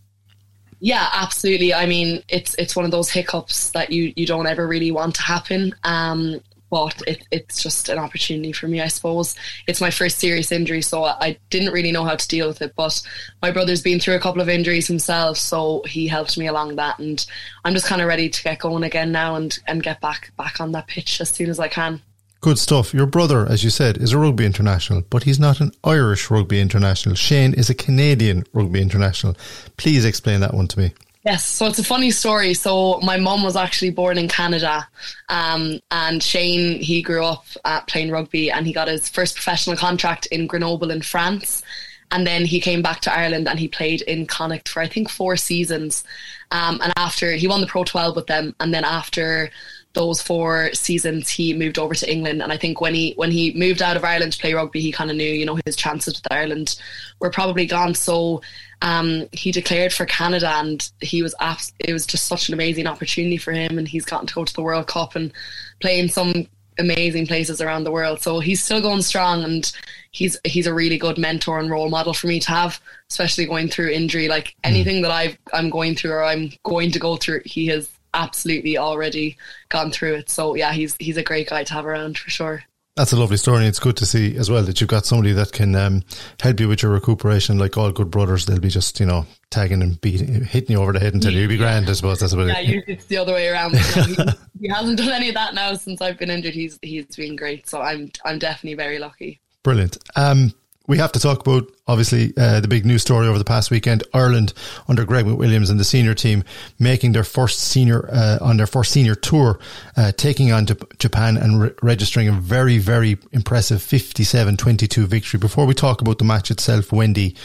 [0.80, 1.74] Yeah, absolutely.
[1.74, 5.16] I mean, it's it's one of those hiccups that you you don't ever really want
[5.16, 5.76] to happen.
[5.84, 6.40] Um,
[6.70, 9.36] but it, it's just an opportunity for me, I suppose.
[9.68, 12.74] It's my first serious injury, so I didn't really know how to deal with it.
[12.76, 13.02] But
[13.42, 17.00] my brother's been through a couple of injuries himself, so he helped me along that,
[17.00, 17.26] and
[17.66, 20.62] I'm just kind of ready to get going again now and and get back back
[20.62, 22.02] on that pitch as soon as I can.
[22.42, 22.94] Good stuff.
[22.94, 26.62] Your brother, as you said, is a rugby international, but he's not an Irish rugby
[26.62, 27.16] international.
[27.16, 29.36] Shane is a Canadian rugby international.
[29.76, 30.94] Please explain that one to me.
[31.26, 32.54] Yes, so it's a funny story.
[32.54, 34.88] So my mum was actually born in Canada,
[35.28, 39.76] um, and Shane he grew up uh, playing rugby, and he got his first professional
[39.76, 41.62] contract in Grenoble in France,
[42.10, 45.10] and then he came back to Ireland and he played in Connacht for I think
[45.10, 46.06] four seasons,
[46.52, 49.52] um, and after he won the Pro 12 with them, and then after
[50.00, 52.42] those four seasons he moved over to England.
[52.42, 54.94] And I think when he when he moved out of Ireland to play rugby he
[54.94, 56.80] kind of knew you know his chances with Ireland
[57.20, 57.94] were probably gone.
[57.94, 58.42] So
[58.82, 62.88] um, he declared for Canada and he was abs- it was just such an amazing
[62.88, 63.78] opportunity for him.
[63.78, 65.34] And he's gotten to go to the World Cup and
[65.82, 66.48] play in some
[66.78, 68.22] amazing places around the world.
[68.22, 69.70] So he's still going strong and
[70.12, 72.80] he's he's a really good mentor and role model for me to have
[73.10, 74.30] especially going through injury.
[74.30, 77.90] Like anything that I've I'm going through or I'm going to go through he has
[78.14, 79.38] absolutely already
[79.70, 80.30] gone through it.
[80.30, 82.64] So yeah, he's he's a great guy to have around for sure.
[83.00, 83.60] That's a lovely story.
[83.60, 86.04] And it's good to see as well that you've got somebody that can um,
[86.42, 87.58] help you with your recuperation.
[87.58, 90.92] Like all good brothers, they'll be just, you know, tagging and beating, hitting you over
[90.92, 92.20] the head until you'll be grand, I suppose.
[92.20, 92.68] That's about yeah, it.
[92.68, 93.76] usually it's the other way around.
[93.76, 94.16] You he,
[94.60, 96.54] he, hasn't done any of that now since I've been injured.
[96.54, 97.70] He's he's been great.
[97.70, 99.40] So I'm I'm definitely very lucky.
[99.64, 99.98] Brilliant.
[100.18, 100.54] Um,
[100.90, 104.04] we have to talk about obviously uh, the big news story over the past weekend.
[104.12, 104.54] Ireland
[104.88, 106.44] under Greg McWilliams and the senior team
[106.80, 109.60] making their first senior uh, on their first senior tour,
[109.96, 110.66] uh, taking on
[110.98, 115.40] Japan and re- registering a very very impressive 57-22 victory.
[115.40, 117.36] Before we talk about the match itself, Wendy,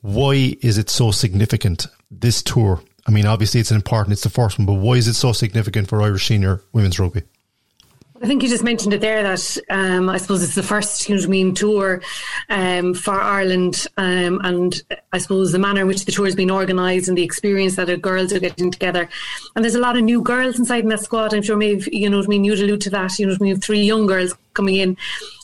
[0.00, 2.82] why is it so significant this tour?
[3.06, 5.32] I mean, obviously it's an important, it's the first one, but why is it so
[5.32, 7.22] significant for Irish senior women's rugby?
[8.22, 11.16] I think you just mentioned it there that um, I suppose it's the first, you
[11.16, 12.00] know mean, tour
[12.50, 14.80] um, for Ireland, um, and
[15.12, 17.88] I suppose the manner in which the tour has been organised and the experience that
[17.88, 19.08] the girls are getting together.
[19.56, 21.34] And there's a lot of new girls inside in that squad.
[21.34, 22.44] I'm sure maybe you know what I mean.
[22.44, 23.18] You'd allude to that.
[23.18, 23.60] You know what I mean.
[23.60, 24.96] Three young girls coming in,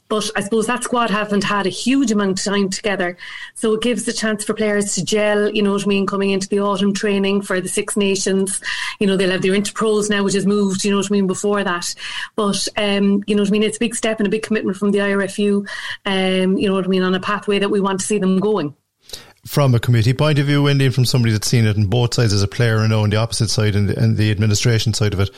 [0.09, 3.17] but I suppose that squad haven't had a huge amount of time together.
[3.55, 6.31] So it gives the chance for players to gel, you know what I mean, coming
[6.31, 8.61] into the autumn training for the Six Nations.
[8.99, 11.27] You know, they'll have their interpros now, which has moved, you know what I mean,
[11.27, 11.95] before that.
[12.37, 14.79] But, um, you know what I mean, it's a big step and a big commitment
[14.79, 15.69] from the IRFU,
[16.07, 18.39] um, you know what I mean, on a pathway that we want to see them
[18.39, 18.75] going
[19.49, 22.13] from a committee point of view, Wendy, and from somebody that's seen it on both
[22.13, 25.15] sides as a player and on the opposite side and the, and the administration side
[25.15, 25.31] of it,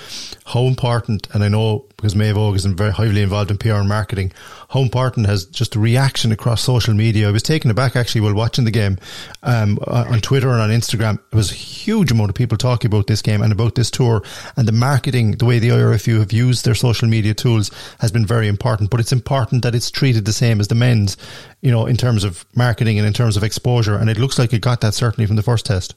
[0.47, 3.89] how important, and I know because Maeve Og is very heavily involved in PR and
[3.89, 4.33] marketing,
[4.71, 7.29] how important has just the reaction across social media.
[7.29, 8.99] I was taken aback actually while watching the game
[9.43, 11.19] um, on Twitter and on Instagram.
[11.33, 14.23] It was a huge amount of people talking about this game and about this tour
[14.57, 18.25] and the marketing, the way the IRFU have used their social media tools has been
[18.25, 18.91] very important.
[18.91, 21.17] But it's important that it's treated the same as the men's,
[21.63, 23.97] you know, in terms of marketing and in terms of exposure.
[23.97, 25.97] And it looks like it got that certainly from the first test.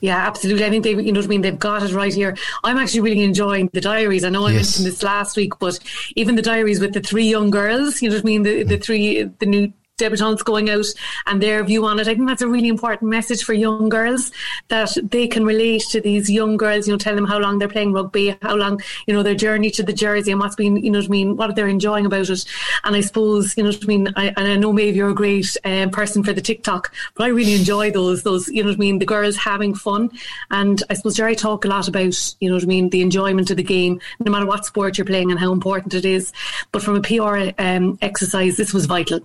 [0.00, 0.64] Yeah, absolutely.
[0.64, 1.40] I think they, you know what I mean.
[1.40, 2.36] They've got it right here.
[2.64, 4.24] I'm actually really enjoying the diaries.
[4.24, 4.78] I know I yes.
[4.78, 5.78] mentioned this last week, but
[6.16, 8.42] even the diaries with the three young girls, you know what I mean.
[8.42, 8.84] The the mm.
[8.84, 10.86] three the new debutantes going out
[11.26, 12.08] and their view on it.
[12.08, 14.30] I think that's a really important message for young girls
[14.68, 17.68] that they can relate to these young girls, you know, tell them how long they're
[17.68, 20.90] playing rugby, how long, you know, their journey to the jersey and what's been, you
[20.90, 22.44] know what I mean, what they're enjoying about it.
[22.84, 25.14] And I suppose, you know what I mean, I, and I know maybe you're a
[25.14, 28.76] great um, person for the TikTok, but I really enjoy those, those, you know what
[28.76, 30.10] I mean, the girls having fun.
[30.50, 33.50] And I suppose Jerry talk a lot about, you know what I mean, the enjoyment
[33.50, 36.32] of the game, no matter what sport you're playing and how important it is.
[36.72, 39.20] But from a PR um, exercise, this was vital.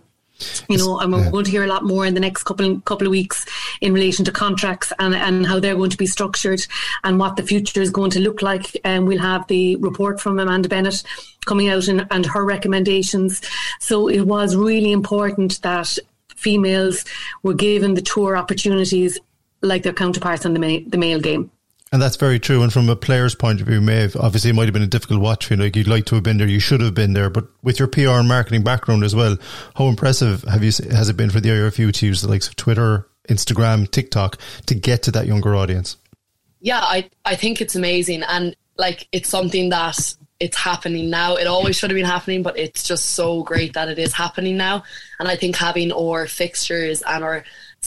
[0.70, 1.32] You know, and we're yeah.
[1.32, 3.46] going to hear a lot more in the next couple couple of weeks
[3.82, 6.66] in relation to contracts and, and how they're going to be structured
[7.04, 8.80] and what the future is going to look like.
[8.84, 11.04] And we'll have the report from Amanda Bennett
[11.46, 13.42] coming out and, and her recommendations.
[13.80, 15.98] So it was really important that
[16.36, 17.06] females
[17.42, 19.20] were given the tour opportunities
[19.62, 21.50] like their counterparts in the, ma- the male game.
[21.94, 22.64] And that's very true.
[22.64, 25.22] And from a player's point of view, Maeve, obviously it might have been a difficult
[25.22, 25.58] watch you.
[25.58, 27.30] Like you'd like to have been there, you should have been there.
[27.30, 29.38] But with your PR and marketing background as well,
[29.76, 32.56] how impressive have you has it been for the IRFU to use the likes of
[32.56, 35.98] Twitter, Instagram, TikTok to get to that younger audience?
[36.62, 41.36] Yeah, I I think it's amazing, and like it's something that it's happening now.
[41.36, 44.58] It always should have been happening, but it's just so great that it is happening
[44.58, 44.84] now.
[45.20, 47.44] And I think having our fixtures and our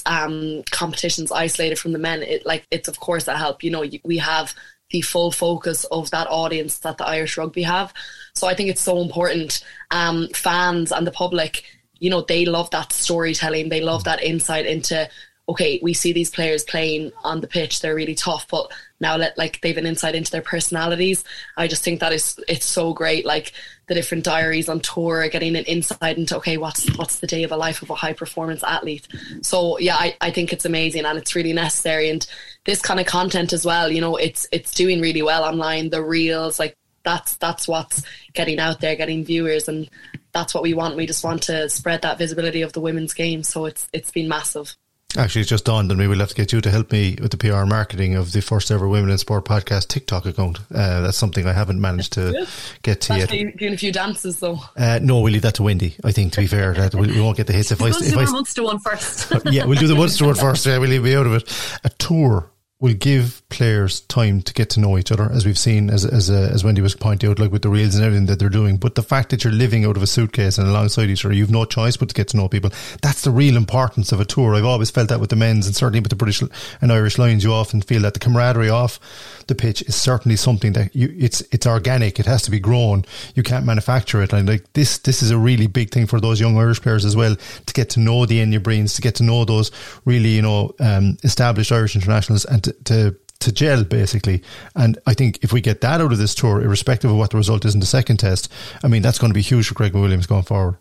[0.07, 3.62] um, competitions isolated from the men, it like it's of course a help.
[3.62, 4.55] You know, we have
[4.90, 7.92] the full focus of that audience that the Irish rugby have.
[8.34, 9.64] So I think it's so important.
[9.90, 11.64] Um, fans and the public,
[11.99, 13.68] you know, they love that storytelling.
[13.68, 15.09] They love that insight into
[15.49, 19.38] okay, we see these players playing on the pitch, they're really tough, but now let
[19.38, 21.22] like they've an insight into their personalities.
[21.57, 23.24] I just think that is it's so great.
[23.24, 23.53] Like
[23.86, 27.53] the different diaries on tour, getting an insight into okay, what's what's the day of
[27.53, 29.07] a life of a high performance athlete.
[29.42, 32.11] So yeah, I, I think it's amazing and it's really necessary.
[32.11, 32.26] And
[32.64, 35.90] this kind of content as well, you know, it's it's doing really well online.
[35.90, 39.88] The reels, like that's that's what's getting out there, getting viewers and
[40.32, 40.97] that's what we want.
[40.97, 43.44] We just want to spread that visibility of the women's game.
[43.44, 44.74] So it's it's been massive.
[45.16, 46.06] Actually, it's just dawned on me.
[46.06, 48.70] We'll have to get you to help me with the PR marketing of the first
[48.70, 50.58] ever Women in Sport podcast TikTok account.
[50.74, 52.46] Uh, that's something I haven't managed to
[52.82, 53.30] get to yet.
[53.30, 54.58] Doing a few dances, though.
[54.76, 55.96] Uh, no, we'll leave that to Wendy.
[56.04, 57.88] I think, to be fair, that we, we won't get the hits if I.
[57.88, 59.32] If I, do Munster one first.
[59.46, 60.66] yeah, we'll do the Munster one first.
[60.66, 61.78] Yeah, we'll leave me out of it.
[61.84, 65.89] A tour will give players time to get to know each other, as we've seen,
[65.89, 68.39] as as, uh, as Wendy was pointing out, like with the reels and everything that
[68.39, 68.77] they're doing.
[68.77, 71.51] But the fact that you're living out of a suitcase and alongside each other, you've
[71.51, 72.70] no choice but to get to know people.
[73.01, 74.55] That's the real importance of a tour.
[74.55, 76.43] I've always felt that with the men's and certainly with the British
[76.81, 79.01] and Irish Lions, you often feel that the camaraderie off
[79.47, 82.20] the pitch is certainly something that you it's it's organic.
[82.20, 83.05] It has to be grown.
[83.35, 84.33] You can't manufacture it.
[84.33, 87.16] And like this, this is a really big thing for those young Irish players as
[87.16, 89.70] well to get to know the Enya Breens, to get to know those
[90.05, 94.42] really you know um, established Irish internationals, and to, to gel basically.
[94.74, 97.36] And I think if we get that out of this tour, irrespective of what the
[97.36, 98.50] result is in the second test,
[98.82, 100.78] I mean that's going to be huge for Greg Williams going forward.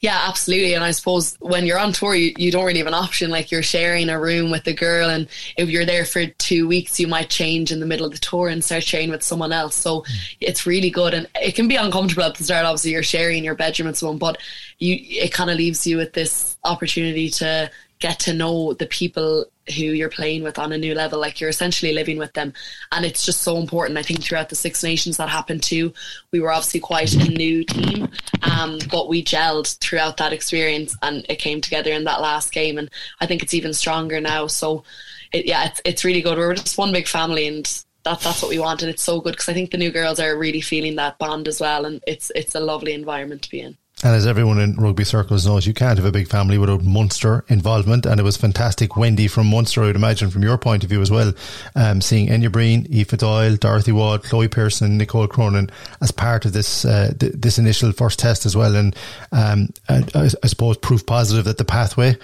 [0.00, 0.74] Yeah, absolutely.
[0.74, 3.30] And I suppose when you're on tour, you, you don't really have an option.
[3.30, 5.26] Like you're sharing a room with a girl, and
[5.56, 8.48] if you're there for two weeks, you might change in the middle of the tour
[8.48, 9.74] and start sharing with someone else.
[9.74, 10.04] So
[10.38, 12.66] it's really good, and it can be uncomfortable at the start.
[12.66, 14.36] Obviously, you're sharing your bedroom with someone, but
[14.78, 19.46] you it kind of leaves you with this opportunity to get to know the people
[19.74, 21.20] who you're playing with on a new level.
[21.20, 22.52] Like you're essentially living with them.
[22.92, 23.98] And it's just so important.
[23.98, 25.92] I think throughout the Six Nations that happened too.
[26.32, 28.08] We were obviously quite a new team,
[28.42, 32.78] um, but we gelled throughout that experience and it came together in that last game.
[32.78, 32.90] And
[33.20, 34.46] I think it's even stronger now.
[34.46, 34.84] So
[35.32, 36.38] it, yeah, it's, it's really good.
[36.38, 37.64] We're just one big family and
[38.04, 38.82] that, that's what we want.
[38.82, 41.48] And it's so good because I think the new girls are really feeling that bond
[41.48, 41.84] as well.
[41.84, 43.76] And it's, it's a lovely environment to be in.
[44.06, 47.44] And as everyone in rugby circles knows, you can't have a big family without Munster
[47.48, 48.06] involvement.
[48.06, 48.96] And it was fantastic.
[48.96, 51.32] Wendy from Munster, I would imagine, from your point of view as well,
[51.74, 56.52] um, seeing Enya Breen, Aoife Doyle, Dorothy Wall, Chloe Pearson, Nicole Cronin as part of
[56.52, 58.76] this uh, th- this initial first test as well.
[58.76, 58.94] And
[59.32, 62.16] um, I, I suppose proof positive that the pathway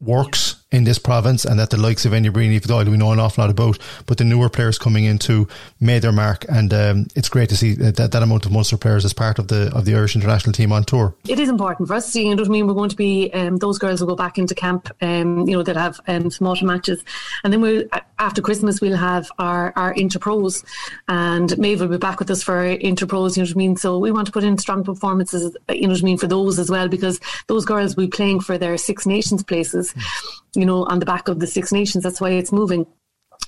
[0.00, 3.42] works in this province and that the likes of Breen, Doyle, we know an awful
[3.42, 5.48] lot about, but the newer players coming in too
[5.80, 9.04] made their mark and um, it's great to see that, that amount of Munster players
[9.04, 11.14] as part of the of the Irish international team on tour.
[11.28, 12.66] It is important for us, you know what I mean?
[12.66, 15.62] We're going to be, um, those girls will go back into camp, um, you know,
[15.62, 17.04] that have um, some autumn matches
[17.44, 17.84] and then we'll,
[18.20, 20.64] after Christmas we'll have our, our interpros
[21.08, 23.76] and Maeve will be back with us for interpros, you know what I mean?
[23.76, 26.58] So we want to put in strong performances, you know what I mean, for those
[26.58, 27.18] as well because
[27.48, 29.92] those girls will be playing for their Six Nations places.
[29.92, 32.04] Mm you know, on the back of the Six Nations.
[32.04, 32.86] That's why it's moving.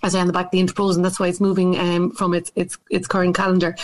[0.03, 2.35] I say on the back of the Interpros, and that's why it's moving um, from
[2.35, 3.77] its its its current calendar.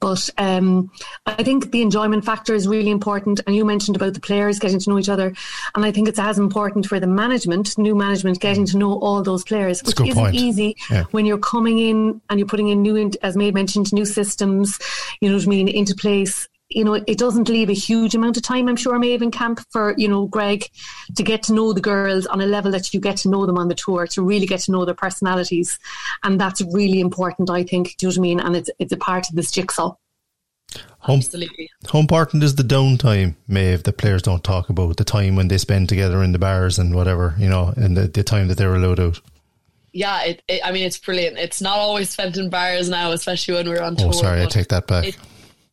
[0.00, 0.90] But um,
[1.26, 3.40] I think the enjoyment factor is really important.
[3.46, 5.34] And you mentioned about the players getting to know each other,
[5.74, 9.22] and I think it's as important for the management, new management, getting to know all
[9.22, 10.34] those players, which isn't point.
[10.34, 11.04] easy yeah.
[11.10, 14.78] when you're coming in and you're putting in new, as May mentioned, new systems.
[15.20, 18.36] You know what I mean into place you know, it doesn't leave a huge amount
[18.36, 20.68] of time, I'm sure, Maeve in camp for, you know, Greg
[21.16, 23.58] to get to know the girls on a level that you get to know them
[23.58, 25.78] on the tour, to really get to know their personalities.
[26.22, 27.96] And that's really important, I think.
[27.96, 28.40] Do you know what I mean?
[28.40, 29.94] And it's it's a part of this jigsaw.
[31.00, 31.70] How, Absolutely.
[31.92, 34.96] How important is the downtime, Maeve, that players don't talk about?
[34.96, 38.08] The time when they spend together in the bars and whatever, you know, and the,
[38.08, 39.20] the time that they're allowed out?
[39.94, 41.38] yeah, it, it, I mean, it's brilliant.
[41.38, 44.08] It's not always spent in bars now, especially when we're on oh, tour.
[44.08, 45.04] Oh, sorry, I take that back.
[45.06, 45.16] It,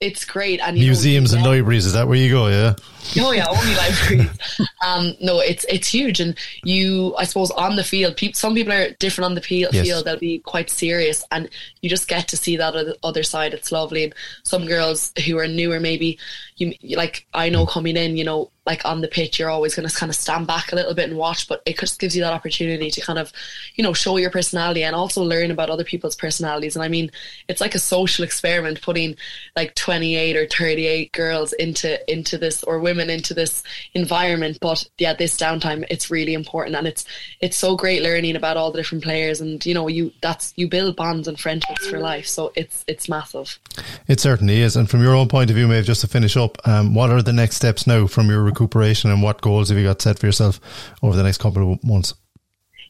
[0.01, 0.59] it's great.
[0.59, 2.47] And museums know, and libraries is that where you go?
[2.47, 2.75] Yeah.
[3.17, 4.37] Oh yeah, only libraries.
[4.85, 8.73] um, no, it's it's huge, and you, I suppose, on the field, people, some people
[8.73, 9.73] are different on the field.
[9.73, 10.03] Yes.
[10.03, 11.49] They'll be quite serious, and
[11.81, 13.53] you just get to see that other side.
[13.53, 14.05] It's lovely.
[14.05, 16.17] And some girls who are newer, maybe
[16.57, 19.87] you like I know coming in, you know, like on the pitch, you're always going
[19.87, 22.21] to kind of stand back a little bit and watch, but it just gives you
[22.21, 23.33] that opportunity to kind of,
[23.75, 26.75] you know, show your personality and also learn about other people's personalities.
[26.75, 27.11] And I mean,
[27.47, 29.15] it's like a social experiment putting
[29.55, 33.63] like 28 or 38 girls into into this or women into this
[33.93, 34.57] environment.
[34.61, 37.05] But yeah, this downtime, it's really important, and it's
[37.39, 40.67] it's so great learning about all the different players, and you know, you that's you
[40.67, 42.27] build bonds and friendships for life.
[42.27, 43.59] So it's it's massive.
[44.07, 44.75] It certainly is.
[44.75, 47.21] And from your own point of view, Maeve, just to finish up, um, what are
[47.21, 50.25] the next steps now from your recuperation and what goals have you got set for
[50.25, 50.59] yourself
[51.01, 52.13] over the next couple of months?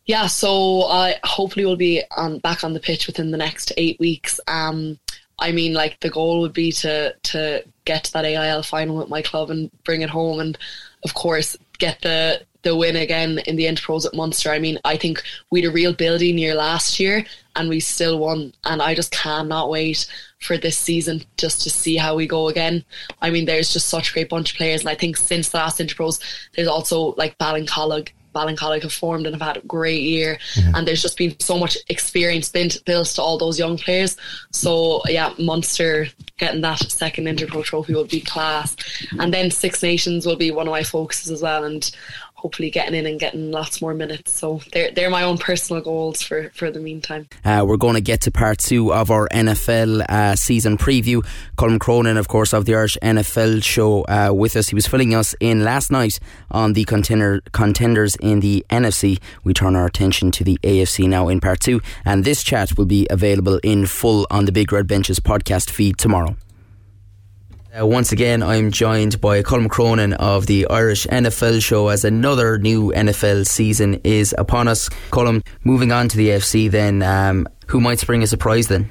[0.06, 4.00] Yeah, so I hopefully will be on back on the pitch within the next eight
[4.00, 4.40] weeks.
[4.48, 5.00] Um,
[5.40, 7.64] I mean, like the goal would be to to
[7.94, 10.58] get to that AIL final with my club and bring it home, and
[11.04, 14.52] of course get the the win again in the Interpros at Munster.
[14.52, 17.26] I mean, I think we had a real building year last year
[17.56, 18.54] and we still won.
[18.64, 20.06] And I just cannot wait
[20.40, 22.84] for this season just to see how we go again.
[23.22, 24.82] I mean, there's just such a great bunch of players.
[24.82, 26.20] And I think since the last Interpros,
[26.56, 30.38] there's also like Ballincollig Ballincollig have formed and have had a great year.
[30.56, 30.76] Mm-hmm.
[30.76, 34.18] And there's just been so much experience built, built to all those young players.
[34.52, 36.08] So, yeah, Munster
[36.38, 38.76] getting that second Interpro trophy will be class.
[39.20, 41.64] And then Six Nations will be one of my focuses as well.
[41.64, 41.90] And
[42.42, 44.32] hopefully getting in and getting lots more minutes.
[44.32, 47.28] So they're they're my own personal goals for for the meantime.
[47.46, 51.26] Uh, we're going to get to part two of our NFL uh, season preview.
[51.56, 54.70] Colum Cronin, of course, of the Irish NFL show, uh, with us.
[54.70, 56.20] He was filling us in last night
[56.50, 59.20] on the contender contenders in the NFC.
[59.44, 62.86] We turn our attention to the AFC now in part two, and this chat will
[62.86, 66.36] be available in full on the Big Red Benches podcast feed tomorrow.
[67.80, 72.58] Uh, once again, I'm joined by Colum Cronin of the Irish NFL show as another
[72.58, 74.90] new NFL season is upon us.
[75.10, 78.90] Colum, moving on to the AFC then, um, who might spring a surprise then?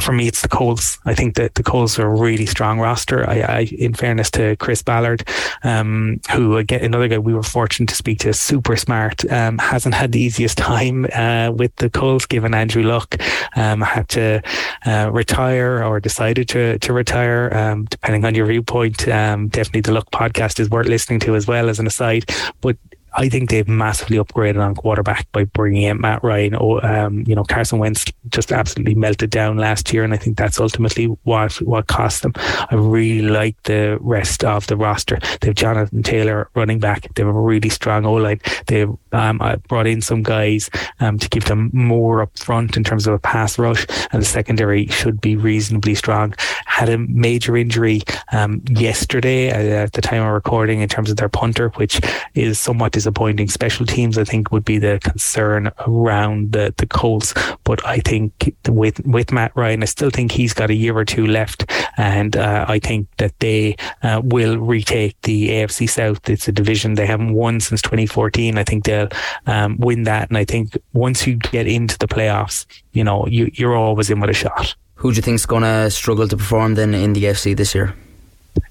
[0.00, 0.98] For me, it's the Colts.
[1.04, 3.28] I think that the Colts are a really strong roster.
[3.28, 5.26] I, I in fairness to Chris Ballard,
[5.62, 9.94] um, who again another guy we were fortunate to speak to, super smart, um, hasn't
[9.94, 13.16] had the easiest time uh, with the Colts, given Andrew Luck
[13.56, 14.42] um, had to
[14.86, 19.08] uh, retire or decided to to retire, um, depending on your viewpoint.
[19.08, 22.30] Um, definitely, the Luck podcast is worth listening to as well as an aside.
[22.60, 22.76] But
[23.18, 26.54] I think they've massively upgraded on quarterback by bringing in Matt Ryan.
[26.54, 30.36] Or, um, you know, Carson Wentz just absolutely melted down last year, and I think
[30.36, 32.32] that's ultimately what what cost them.
[32.36, 35.18] I really like the rest of the roster.
[35.40, 37.12] They've Jonathan Taylor running back.
[37.14, 38.40] They have a really strong O line.
[38.68, 43.08] They've um, brought in some guys um, to give them more up front in terms
[43.08, 46.34] of a pass rush, and the secondary should be reasonably strong.
[46.66, 51.16] Had a major injury um, yesterday uh, at the time of recording in terms of
[51.16, 52.00] their punter, which
[52.34, 53.07] is somewhat disappointing.
[53.08, 57.34] Appointing special teams, I think, would be the concern around the, the Colts.
[57.64, 61.04] But I think with with Matt Ryan, I still think he's got a year or
[61.04, 66.28] two left, and uh, I think that they uh, will retake the AFC South.
[66.28, 68.58] It's a division they haven't won since 2014.
[68.58, 69.08] I think they'll
[69.46, 73.50] um, win that, and I think once you get into the playoffs, you know, you,
[73.54, 74.74] you're always in with a shot.
[74.96, 77.94] Who do you think's going to struggle to perform then in the AFC this year?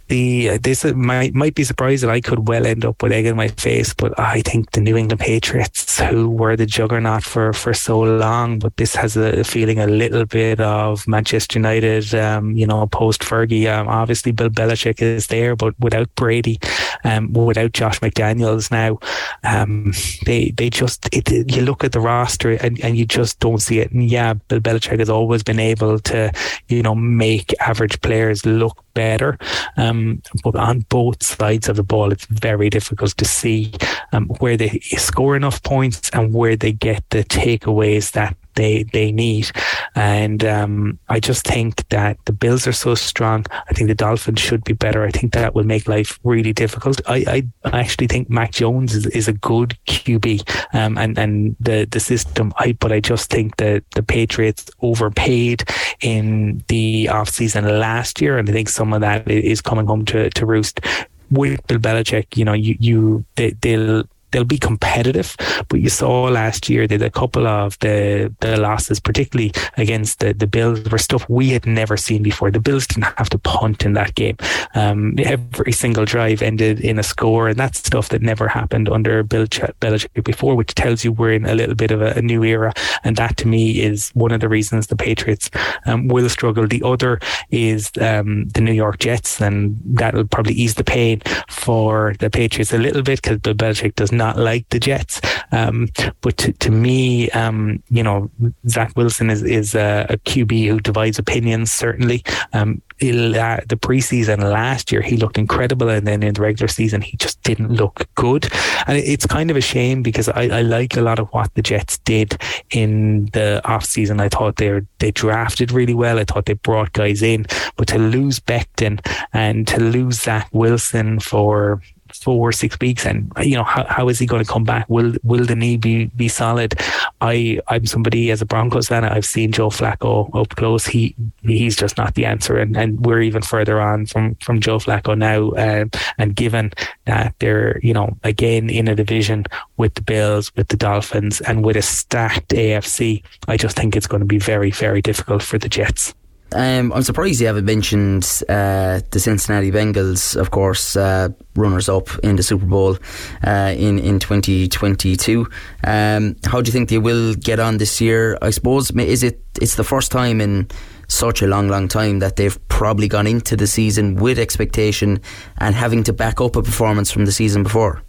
[0.08, 3.36] The this might might be surprised that I could well end up with egg in
[3.36, 7.74] my face, but I think the New England Patriots, who were the juggernaut for for
[7.74, 12.66] so long, but this has a feeling a little bit of Manchester United, um, you
[12.66, 13.68] know, post Fergie.
[13.68, 16.60] Um, obviously, Bill Belichick is there, but without Brady,
[17.04, 19.00] um, without Josh McDaniels now,
[19.44, 19.94] um,
[20.26, 23.80] they they just it, you look at the roster and, and you just don't see
[23.80, 23.92] it.
[23.92, 26.32] And yeah, Bill Belichick has always been able to,
[26.70, 29.38] you know, make average players look better.
[29.78, 29.97] Um,
[30.44, 33.74] but on both sides of the ball, it's very difficult to see
[34.12, 39.12] um, where they score enough points and where they get the takeaways that they they
[39.12, 39.50] need.
[39.96, 43.46] And um, I just think that the Bills are so strong.
[43.70, 45.04] I think the Dolphins should be better.
[45.04, 47.00] I think that will make life really difficult.
[47.08, 50.44] I, I actually think Mac Jones is, is a good QB,
[50.74, 52.54] um, and and the the system.
[52.58, 55.64] I but I just think that the Patriots overpaid
[56.02, 60.06] in the off season last year, and I think some of that is coming home
[60.06, 60.82] to to roost
[61.30, 64.04] with Bill Belichick, you know, you, you they, they'll
[64.38, 65.36] they'll be competitive.
[65.68, 70.34] But you saw last year that a couple of the the losses, particularly against the
[70.34, 72.52] the Bills, were stuff we had never seen before.
[72.52, 74.38] The Bills didn't have to punt in that game.
[74.76, 79.24] Um, every single drive ended in a score, and that's stuff that never happened under
[79.24, 82.44] Bill Belichick before, which tells you we're in a little bit of a, a new
[82.44, 82.74] era.
[83.04, 85.50] And that to me is one of the reasons the Patriots
[85.88, 86.68] um, will struggle.
[86.68, 87.20] The other
[87.50, 92.74] is um, the New York Jets, and that'll probably ease the pain for the Patriots
[92.74, 95.22] a little bit because Bill Belichick does not like the Jets.
[95.52, 95.90] Um,
[96.22, 98.30] but to, to me, um, you know,
[98.68, 102.24] Zach Wilson is, is a, a QB who divides opinions, certainly.
[102.54, 105.90] Um, the preseason last year, he looked incredible.
[105.90, 108.52] And then in the regular season, he just didn't look good.
[108.88, 111.62] And it's kind of a shame because I, I like a lot of what the
[111.62, 114.20] Jets did in the off season.
[114.20, 116.20] I thought they they drafted really well.
[116.20, 119.00] I thought they brought guys in, but to lose Becton
[119.34, 121.82] and to lose Zach Wilson for
[122.14, 124.86] four six weeks and you know how, how is he going to come back?
[124.90, 126.76] Will will the knee be be solid?
[127.22, 130.86] I i'm somebody as a broncos fan i've seen joe flacco up close.
[130.86, 134.78] He he's just not the answer and, and we're even further on from from joe
[134.78, 136.72] flacco now um, and given
[137.06, 139.46] that they're you know again in a division
[139.78, 144.08] with the bills with the dolphins and with a stacked afc i just think it's
[144.08, 146.14] going to be very very difficult for the jets
[146.54, 152.10] um, I'm surprised you haven't mentioned uh, the Cincinnati Bengals, of course, uh, runners up
[152.24, 152.98] in the Super Bowl
[153.46, 155.48] uh, in in 2022.
[155.84, 158.38] Um, how do you think they will get on this year?
[158.42, 160.68] I suppose is it it's the first time in
[161.08, 165.22] such a long, long time that they've probably gone into the season with expectation
[165.58, 168.02] and having to back up a performance from the season before.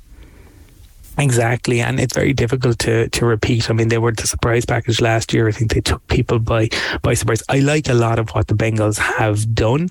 [1.21, 3.69] Exactly, and it's very difficult to to repeat.
[3.69, 5.49] I mean, they were the surprise package last year.
[5.49, 6.69] I think they took people by
[7.03, 7.43] by surprise.
[7.49, 9.89] I like a lot of what the Bengals have done,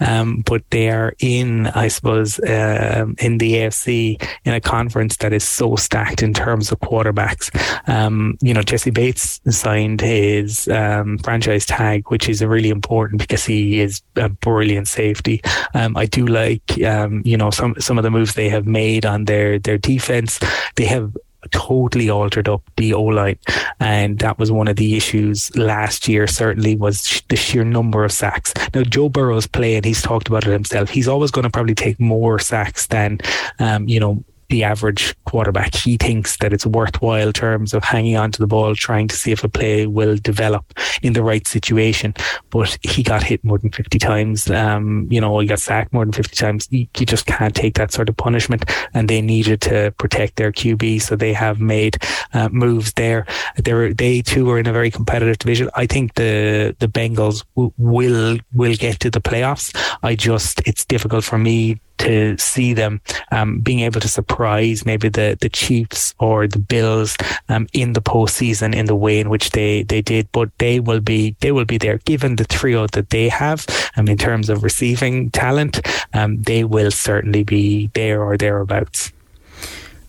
[0.00, 5.34] um, but they are in, I suppose, uh, in the AFC in a conference that
[5.34, 7.50] is so stacked in terms of quarterbacks.
[7.86, 13.44] Um, you know, Jessie Bates signed his um, franchise tag, which is really important because
[13.44, 15.42] he is a brilliant safety.
[15.74, 19.04] Um, I do like, um, you know, some some of the moves they have made
[19.04, 20.40] on their their defense
[20.76, 21.16] they have
[21.50, 23.38] totally altered up the O line,
[23.78, 26.26] and that was one of the issues last year.
[26.26, 28.52] Certainly, was the sheer number of sacks.
[28.74, 30.90] Now, Joe Burrow's playing; he's talked about it himself.
[30.90, 33.18] He's always going to probably take more sacks than,
[33.58, 35.74] um, you know, the average quarterback.
[35.74, 39.16] He thinks that it's worthwhile in terms of hanging on to the ball, trying to
[39.16, 42.14] see if a play will develop in the right situation.
[42.50, 44.50] But he got hit more than 50 times.
[44.50, 46.68] Um, you know, he got sacked more than 50 times.
[46.70, 48.64] You, just can't take that sort of punishment.
[48.92, 51.02] And they needed to protect their QB.
[51.02, 51.96] So they have made
[52.34, 53.26] uh, moves there.
[53.56, 55.70] They're, they too are in a very competitive division.
[55.74, 59.74] I think the, the Bengals w- will, will get to the playoffs.
[60.02, 65.08] I just, it's difficult for me to see them um, being able to surprise maybe
[65.08, 67.16] the, the Chiefs or the Bills
[67.48, 70.30] um, in the postseason in the way in which they, they did.
[70.32, 73.66] But they will be they will be there given the trio that they have.
[73.96, 75.80] Um, in terms of receiving talent,
[76.14, 79.12] um, they will certainly be there or thereabouts.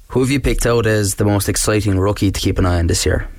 [0.09, 2.87] Who have you picked out as the most exciting rookie to keep an eye on
[2.87, 3.29] this year?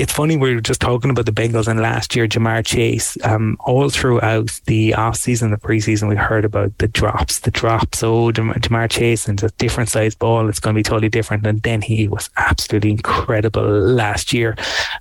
[0.00, 3.16] It's funny we were just talking about the Bengals and last year Ja'Marr Chase.
[3.24, 8.02] Um, all throughout the off season, the preseason, we heard about the drops, the drops.
[8.02, 10.50] Oh, Ja'Marr Chase and a different size ball.
[10.50, 11.46] It's going to be totally different.
[11.46, 14.54] And then he was absolutely incredible last year.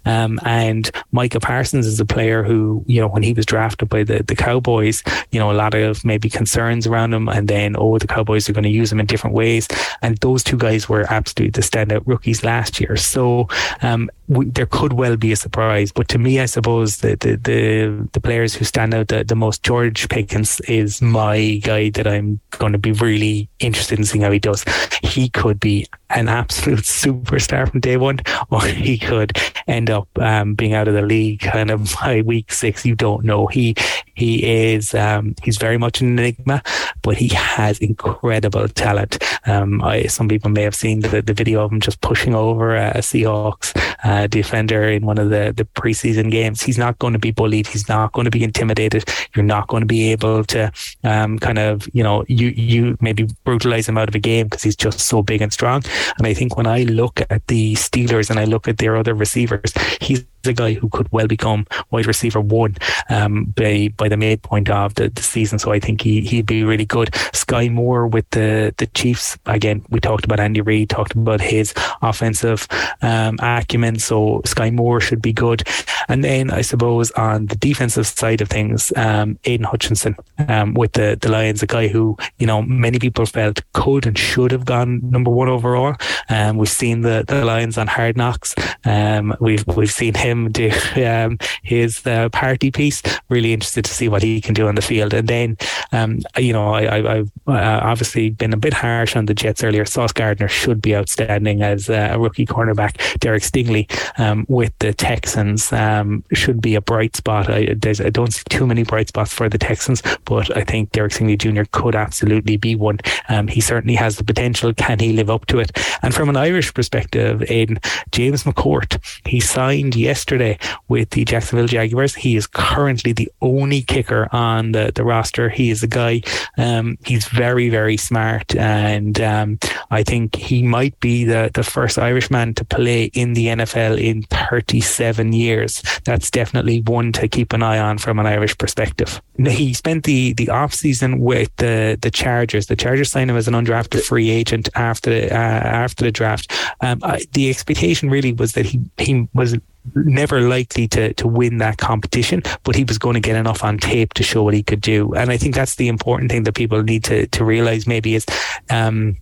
[0.05, 4.03] Um, and Micah Parsons is a player who, you know, when he was drafted by
[4.03, 7.27] the, the Cowboys, you know, a lot of maybe concerns around him.
[7.27, 9.67] And then, oh, the Cowboys are going to use him in different ways.
[10.01, 12.95] And those two guys were absolutely the standout rookies last year.
[12.95, 13.49] So,
[13.81, 15.91] um, we, there could well be a surprise.
[15.91, 19.35] But to me, I suppose the the the, the players who stand out the, the
[19.35, 24.23] most, George Pickens is my guy that I'm going to be really interested in seeing
[24.23, 24.65] how he does.
[25.03, 29.37] He could be an absolute superstar from day one, or he could
[29.67, 32.85] end up um, being out of the league kind of by week six.
[32.85, 33.47] You don't know.
[33.47, 33.75] He
[34.15, 34.43] he
[34.73, 36.61] is um, he's very much an enigma,
[37.01, 39.21] but he has incredible talent.
[39.47, 42.75] Um, I, some people may have seen the, the video of him just pushing over
[42.75, 46.61] a Seahawks uh, defender in one of the the preseason games.
[46.61, 47.67] He's not going to be bullied.
[47.67, 49.05] He's not going to be intimidated.
[49.35, 50.71] You're not going to be able to
[51.03, 54.63] um, kind of you know you you maybe brutalize him out of a game because
[54.63, 55.83] he's just so big and strong.
[56.17, 59.13] And I think when I look at the Steelers and I look at their other
[59.13, 62.75] receivers, he's a guy who could well become wide receiver one
[63.09, 65.59] um, by by the midpoint of the, the season.
[65.59, 67.11] So I think he he'd be really good.
[67.33, 69.85] Skyy Moore with the the Chiefs again.
[69.89, 72.67] We talked about Andy Reid, talked about his offensive
[73.01, 73.99] um, acumen.
[73.99, 75.63] So Skyy Moore should be good.
[76.07, 80.15] And then I suppose on the defensive side of things, um, Aidan Hutchinson
[80.47, 84.17] um, with the the Lions, a guy who you know many people felt could and
[84.17, 85.95] should have gone number one overall.
[86.29, 88.55] Um, we've seen the the Lions on Hard Knocks.
[88.83, 90.51] Um, we've we've seen him him
[91.05, 93.01] um, his uh, party piece.
[93.29, 95.13] Really interested to see what he can do on the field.
[95.13, 95.57] And then,
[95.91, 99.85] um, you know, I, have uh, obviously been a bit harsh on the Jets earlier.
[99.85, 103.19] Sauce Gardner should be outstanding as uh, a rookie cornerback.
[103.19, 107.49] Derek Stingley um, with the Texans um, should be a bright spot.
[107.49, 111.13] I, I, don't see too many bright spots for the Texans, but I think Derek
[111.13, 111.63] Stingley Jr.
[111.71, 112.99] could absolutely be one.
[113.29, 114.73] Um, he certainly has the potential.
[114.73, 115.71] Can he live up to it?
[116.01, 117.79] And from an Irish perspective, Aidan,
[118.11, 120.57] James McCourt, he signed yesterday yesterday
[120.87, 122.15] with the Jacksonville Jaguars.
[122.15, 125.49] He is currently the only kicker on the, the roster.
[125.49, 126.23] He is a guy,
[126.57, 128.55] um, he's very, very smart.
[128.55, 129.59] And um,
[129.91, 134.23] I think he might be the, the first Irishman to play in the NFL in
[134.23, 135.83] 37 years.
[136.05, 139.21] That's definitely one to keep an eye on from an Irish perspective.
[139.37, 142.65] He spent the, the off season with the, the Chargers.
[142.65, 146.51] The Chargers signed him as an undrafted free agent after the, uh, after the draft.
[146.81, 149.55] Um, I, the expectation really was that he, he was
[149.93, 153.77] never likely to to win that competition, but he was going to get enough on
[153.77, 155.13] tape to show what he could do.
[155.13, 158.25] And I think that's the important thing that people need to to realize maybe is
[158.69, 159.17] um,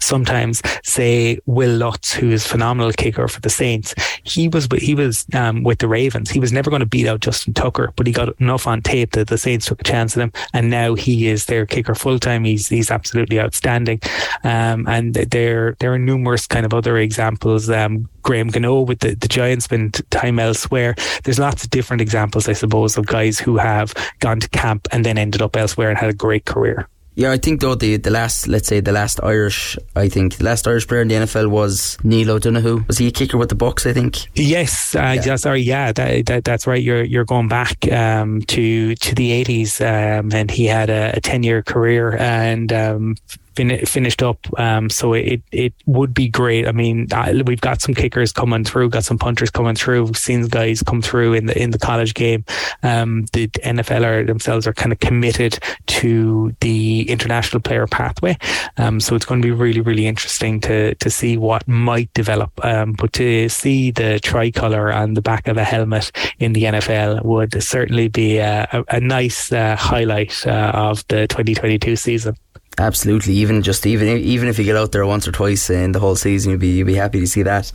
[0.00, 3.94] sometimes say Wil Lutz, who is phenomenal kicker for the Saints,
[4.24, 6.30] he was he was um, with the Ravens.
[6.30, 9.12] He was never going to beat out Justin Tucker, but he got enough on tape
[9.12, 12.18] that the Saints took a chance at him, and now he is their kicker full
[12.18, 12.44] time.
[12.44, 14.00] He's he's absolutely outstanding,
[14.44, 17.70] um, and there there are numerous kind of other examples.
[17.70, 20.94] Um, Graham Gano with the, the Giants spent time elsewhere.
[21.24, 25.04] There's lots of different examples, I suppose, of guys who have gone to camp and
[25.04, 26.88] then ended up elsewhere and had a great career.
[27.14, 30.44] Yeah, I think though the, the last let's say the last Irish I think the
[30.44, 32.84] last Irish player in the NFL was Neil O'Donoghue.
[32.86, 33.88] Was he a kicker with the Bucs?
[33.88, 34.26] I think.
[34.34, 35.36] Yes, uh, yeah.
[35.36, 36.82] sorry, yeah, that, that, that's right.
[36.82, 41.20] You're you're going back um, to to the eighties, um, and he had a, a
[41.20, 43.16] ten year career, and um,
[43.60, 44.38] fin- finished up.
[44.58, 46.66] Um, so it it would be great.
[46.66, 47.08] I mean,
[47.44, 50.04] we've got some kickers coming through, got some punters coming through.
[50.04, 52.44] We've seen guys come through in the in the college game.
[52.82, 58.36] Um, the NFL are themselves are kind of committed to the international player pathway.
[58.76, 62.52] Um, so it's going to be really really interesting to to see what might develop.
[62.64, 67.24] Um, but to see the tricolour on the back of a helmet in the NFL
[67.24, 72.36] would certainly be a, a, a nice uh, highlight uh, of the 2022 season.
[72.80, 76.00] Absolutely, even just even even if you get out there once or twice in the
[76.00, 77.70] whole season, you'd be you'd be happy to see that.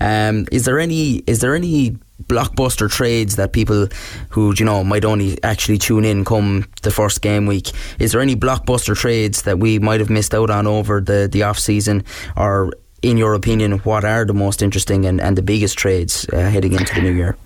[0.00, 3.86] Um, is there any is there any blockbuster trades that people
[4.30, 7.70] who you know might only actually tune in come the first game week?
[8.00, 11.44] Is there any blockbuster trades that we might have missed out on over the the
[11.44, 12.02] off season,
[12.36, 16.50] or in your opinion, what are the most interesting and, and the biggest trades uh,
[16.50, 17.36] heading into the new year?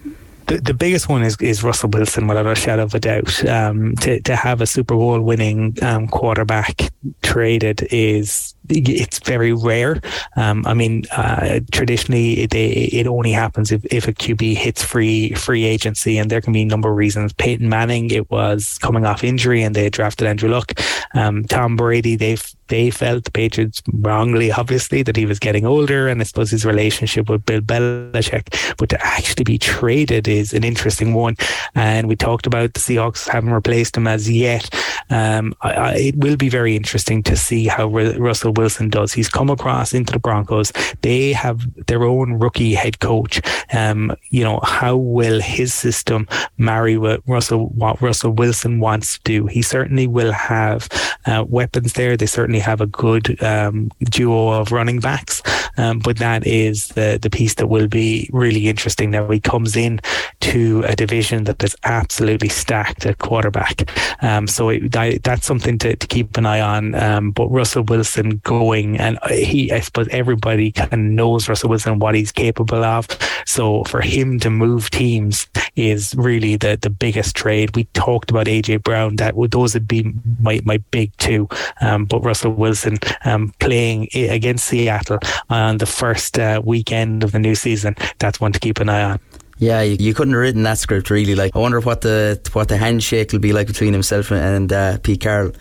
[0.53, 3.45] The, the biggest one is, is Russell Wilson, without a shadow of a doubt.
[3.47, 6.93] Um, to, to have a Super Bowl winning um, quarterback
[7.23, 10.01] traded is it's very rare.
[10.37, 15.33] Um, I mean, uh, traditionally it, it only happens if, if a QB hits free
[15.35, 17.33] free agency, and there can be a number of reasons.
[17.33, 20.73] Peyton Manning, it was coming off injury, and they drafted Andrew Luck.
[21.14, 22.43] Um, Tom Brady, they've
[22.73, 26.64] they felt the Patriots wrongly, obviously, that he was getting older, and I suppose his
[26.64, 28.77] relationship with Bill Belichick.
[28.79, 31.37] But to actually be traded is an interesting one.
[31.75, 34.70] And we talked about the Seahawks haven't replaced him as yet.
[35.11, 39.13] Um, I, I, it will be very interesting to see how Russell Wilson does.
[39.13, 40.73] He's come across into the Broncos.
[41.01, 43.41] They have their own rookie head coach.
[43.75, 49.21] Um, you know, how will his system marry what Russell what Russell Wilson wants to
[49.25, 49.47] do?
[49.47, 50.89] He certainly will have
[51.27, 52.17] uh, weapons there.
[52.17, 55.43] They certainly have a good um, duo of running backs.
[55.77, 59.11] Um, but that is the, the piece that will be really interesting.
[59.11, 60.01] Now he comes in
[60.43, 63.91] to a division that is absolutely stacked at quarterback.
[64.23, 66.95] Um, so it, that, that's something to, to keep an eye on.
[66.95, 71.99] Um, but Russell Wilson going and he, I suppose everybody kind of knows Russell Wilson,
[71.99, 73.07] what he's capable of.
[73.47, 77.74] So for him to move teams is really the, the biggest trade.
[77.76, 79.16] We talked about AJ Brown.
[79.16, 81.49] That would, those would be my, my big two.
[81.80, 85.18] Um, but Russell Wilson um, playing against Seattle
[85.51, 87.97] on the first uh, weekend of the new season.
[88.18, 89.20] That's one to keep an eye on.
[89.59, 91.36] Yeah, you, couldn't have written that script really.
[91.36, 94.99] Like, I wonder what the what the handshake will be like between himself and uh,
[94.99, 95.53] Pete Carroll.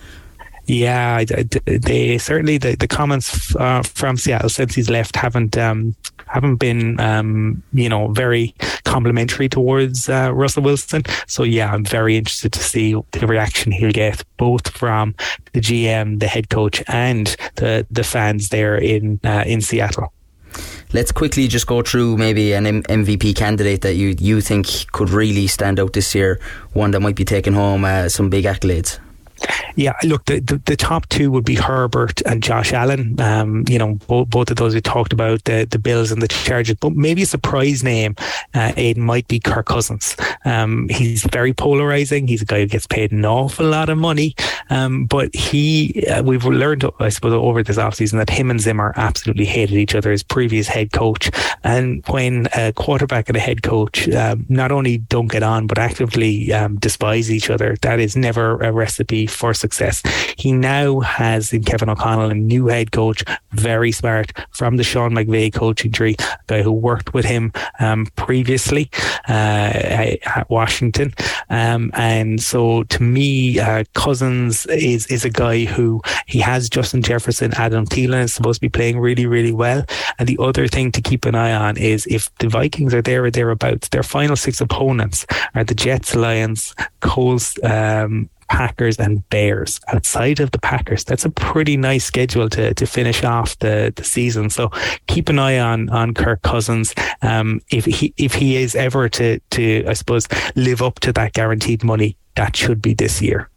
[0.66, 5.96] Yeah, they certainly the, the comments uh, from Seattle since he's left haven't um,
[6.26, 8.54] haven't been um, you know very
[8.84, 11.02] complimentary towards uh, Russell Wilson.
[11.26, 15.14] So yeah, I'm very interested to see the reaction he'll get both from
[15.52, 20.12] the GM, the head coach, and the the fans there in uh, in Seattle.
[20.92, 25.10] Let's quickly just go through maybe an M- MVP candidate that you you think could
[25.10, 26.38] really stand out this year,
[26.72, 29.00] one that might be taking home uh, some big accolades.
[29.76, 33.18] Yeah, look, the, the, the, top two would be Herbert and Josh Allen.
[33.20, 36.28] Um, you know, both, both of those we talked about, the, the Bills and the
[36.28, 36.76] Chargers.
[36.76, 38.16] But maybe a surprise name,
[38.54, 40.16] uh, Aidan, might be Kirk Cousins.
[40.44, 42.26] Um, he's very polarizing.
[42.26, 44.34] He's a guy who gets paid an awful lot of money.
[44.70, 48.92] Um, but he, uh, we've learned, I suppose, over this offseason that him and Zimmer
[48.96, 51.30] absolutely hated each other as previous head coach.
[51.64, 55.78] And when a quarterback and a head coach um, not only don't get on, but
[55.78, 60.02] actively um, despise each other, that is never a recipe for success.
[60.36, 65.12] He now has in Kevin O'Connell a new head coach, very smart from the Sean
[65.12, 68.90] McVay coaching tree, a guy who worked with him um, previously
[69.28, 71.14] uh, at Washington.
[71.50, 77.02] Um, and so to me, uh, Cousins is is a guy who he has Justin
[77.02, 79.84] Jefferson, Adam Thielen is supposed to be playing really, really well.
[80.18, 83.24] And the other thing to keep an eye on is if the Vikings are there
[83.24, 89.80] or thereabouts, their final six opponents are the Jets, Lions, Colts, um, Packers and Bears.
[89.88, 94.04] Outside of the Packers, that's a pretty nice schedule to, to finish off the, the
[94.04, 94.50] season.
[94.50, 94.70] So
[95.06, 96.94] keep an eye on on Kirk Cousins.
[97.22, 101.32] Um, if he if he is ever to to I suppose live up to that
[101.32, 103.48] guaranteed money, that should be this year.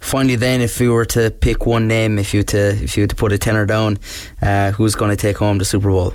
[0.00, 3.14] Finally, then, if we were to pick one name, if you to if you to
[3.14, 3.98] put a tenner down,
[4.42, 6.12] uh, who's going to take home the Super Bowl?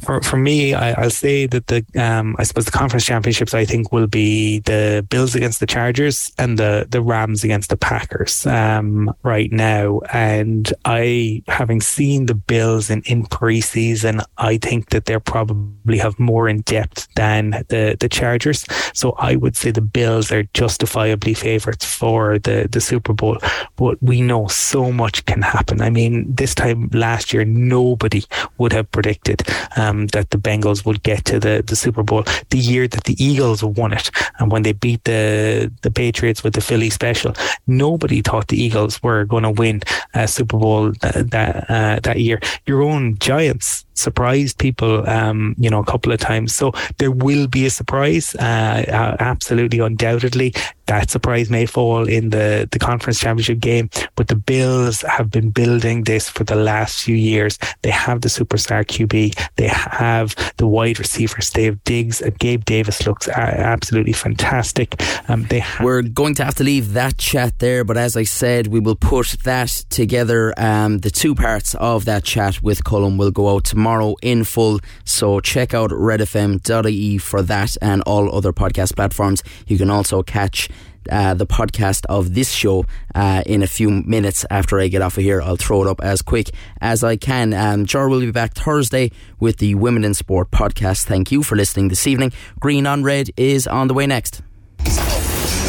[0.00, 3.64] For, for me, I, will say that the um, I suppose the conference championships I
[3.64, 8.46] think will be the Bills against the Chargers and the the Rams against the Packers
[8.46, 10.00] um, right now.
[10.12, 16.18] And I, having seen the Bills in in preseason, I think that they're probably have
[16.18, 18.64] more in depth than the the Chargers.
[18.94, 23.38] So I would say the Bills are justifiably favourites for the the Super Bowl.
[23.76, 25.80] But we know so much can happen.
[25.80, 28.24] I mean, this time last year, nobody
[28.58, 29.42] would have predicted.
[29.76, 32.24] Um, um, that the Bengals would get to the, the Super Bowl.
[32.50, 36.54] The year that the Eagles won it, and when they beat the the Patriots with
[36.54, 37.34] the Philly special,
[37.66, 39.82] nobody thought the Eagles were going to win
[40.14, 42.40] a Super Bowl that that, uh, that year.
[42.66, 46.54] Your own Giants surprised people, um, you know, a couple of times.
[46.54, 50.54] So there will be a surprise, uh, uh, absolutely, undoubtedly.
[50.86, 55.50] That surprise may fall in the, the conference championship game, but the Bills have been
[55.50, 57.58] building this for the last few years.
[57.82, 61.50] They have the superstar QB, they have the wide receivers.
[61.50, 65.00] They have Diggs and Gabe Davis looks absolutely fantastic.
[65.28, 68.24] Um, they ha- We're going to have to leave that chat there, but as I
[68.24, 70.52] said, we will put that together.
[70.56, 74.44] Um, the two parts of that chat with Colum will go out tomorrow tomorrow in
[74.44, 74.78] full.
[75.04, 79.42] So check out redfm.ie for that and all other podcast platforms.
[79.66, 80.68] You can also catch
[81.10, 85.16] uh, the podcast of this show uh, in a few minutes after I get off
[85.16, 85.40] of here.
[85.40, 86.50] I'll throw it up as quick
[86.82, 87.54] as I can.
[87.54, 91.06] Um, Jar will be back Thursday with the Women in Sport podcast.
[91.06, 92.32] Thank you for listening this evening.
[92.60, 94.42] Green on Red is on the way next.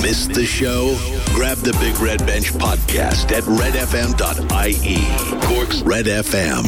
[0.01, 0.97] Missed the show?
[1.33, 4.99] Grab the Big Red Bench podcast at redfm.ie.
[5.47, 6.59] Cork's Red FM.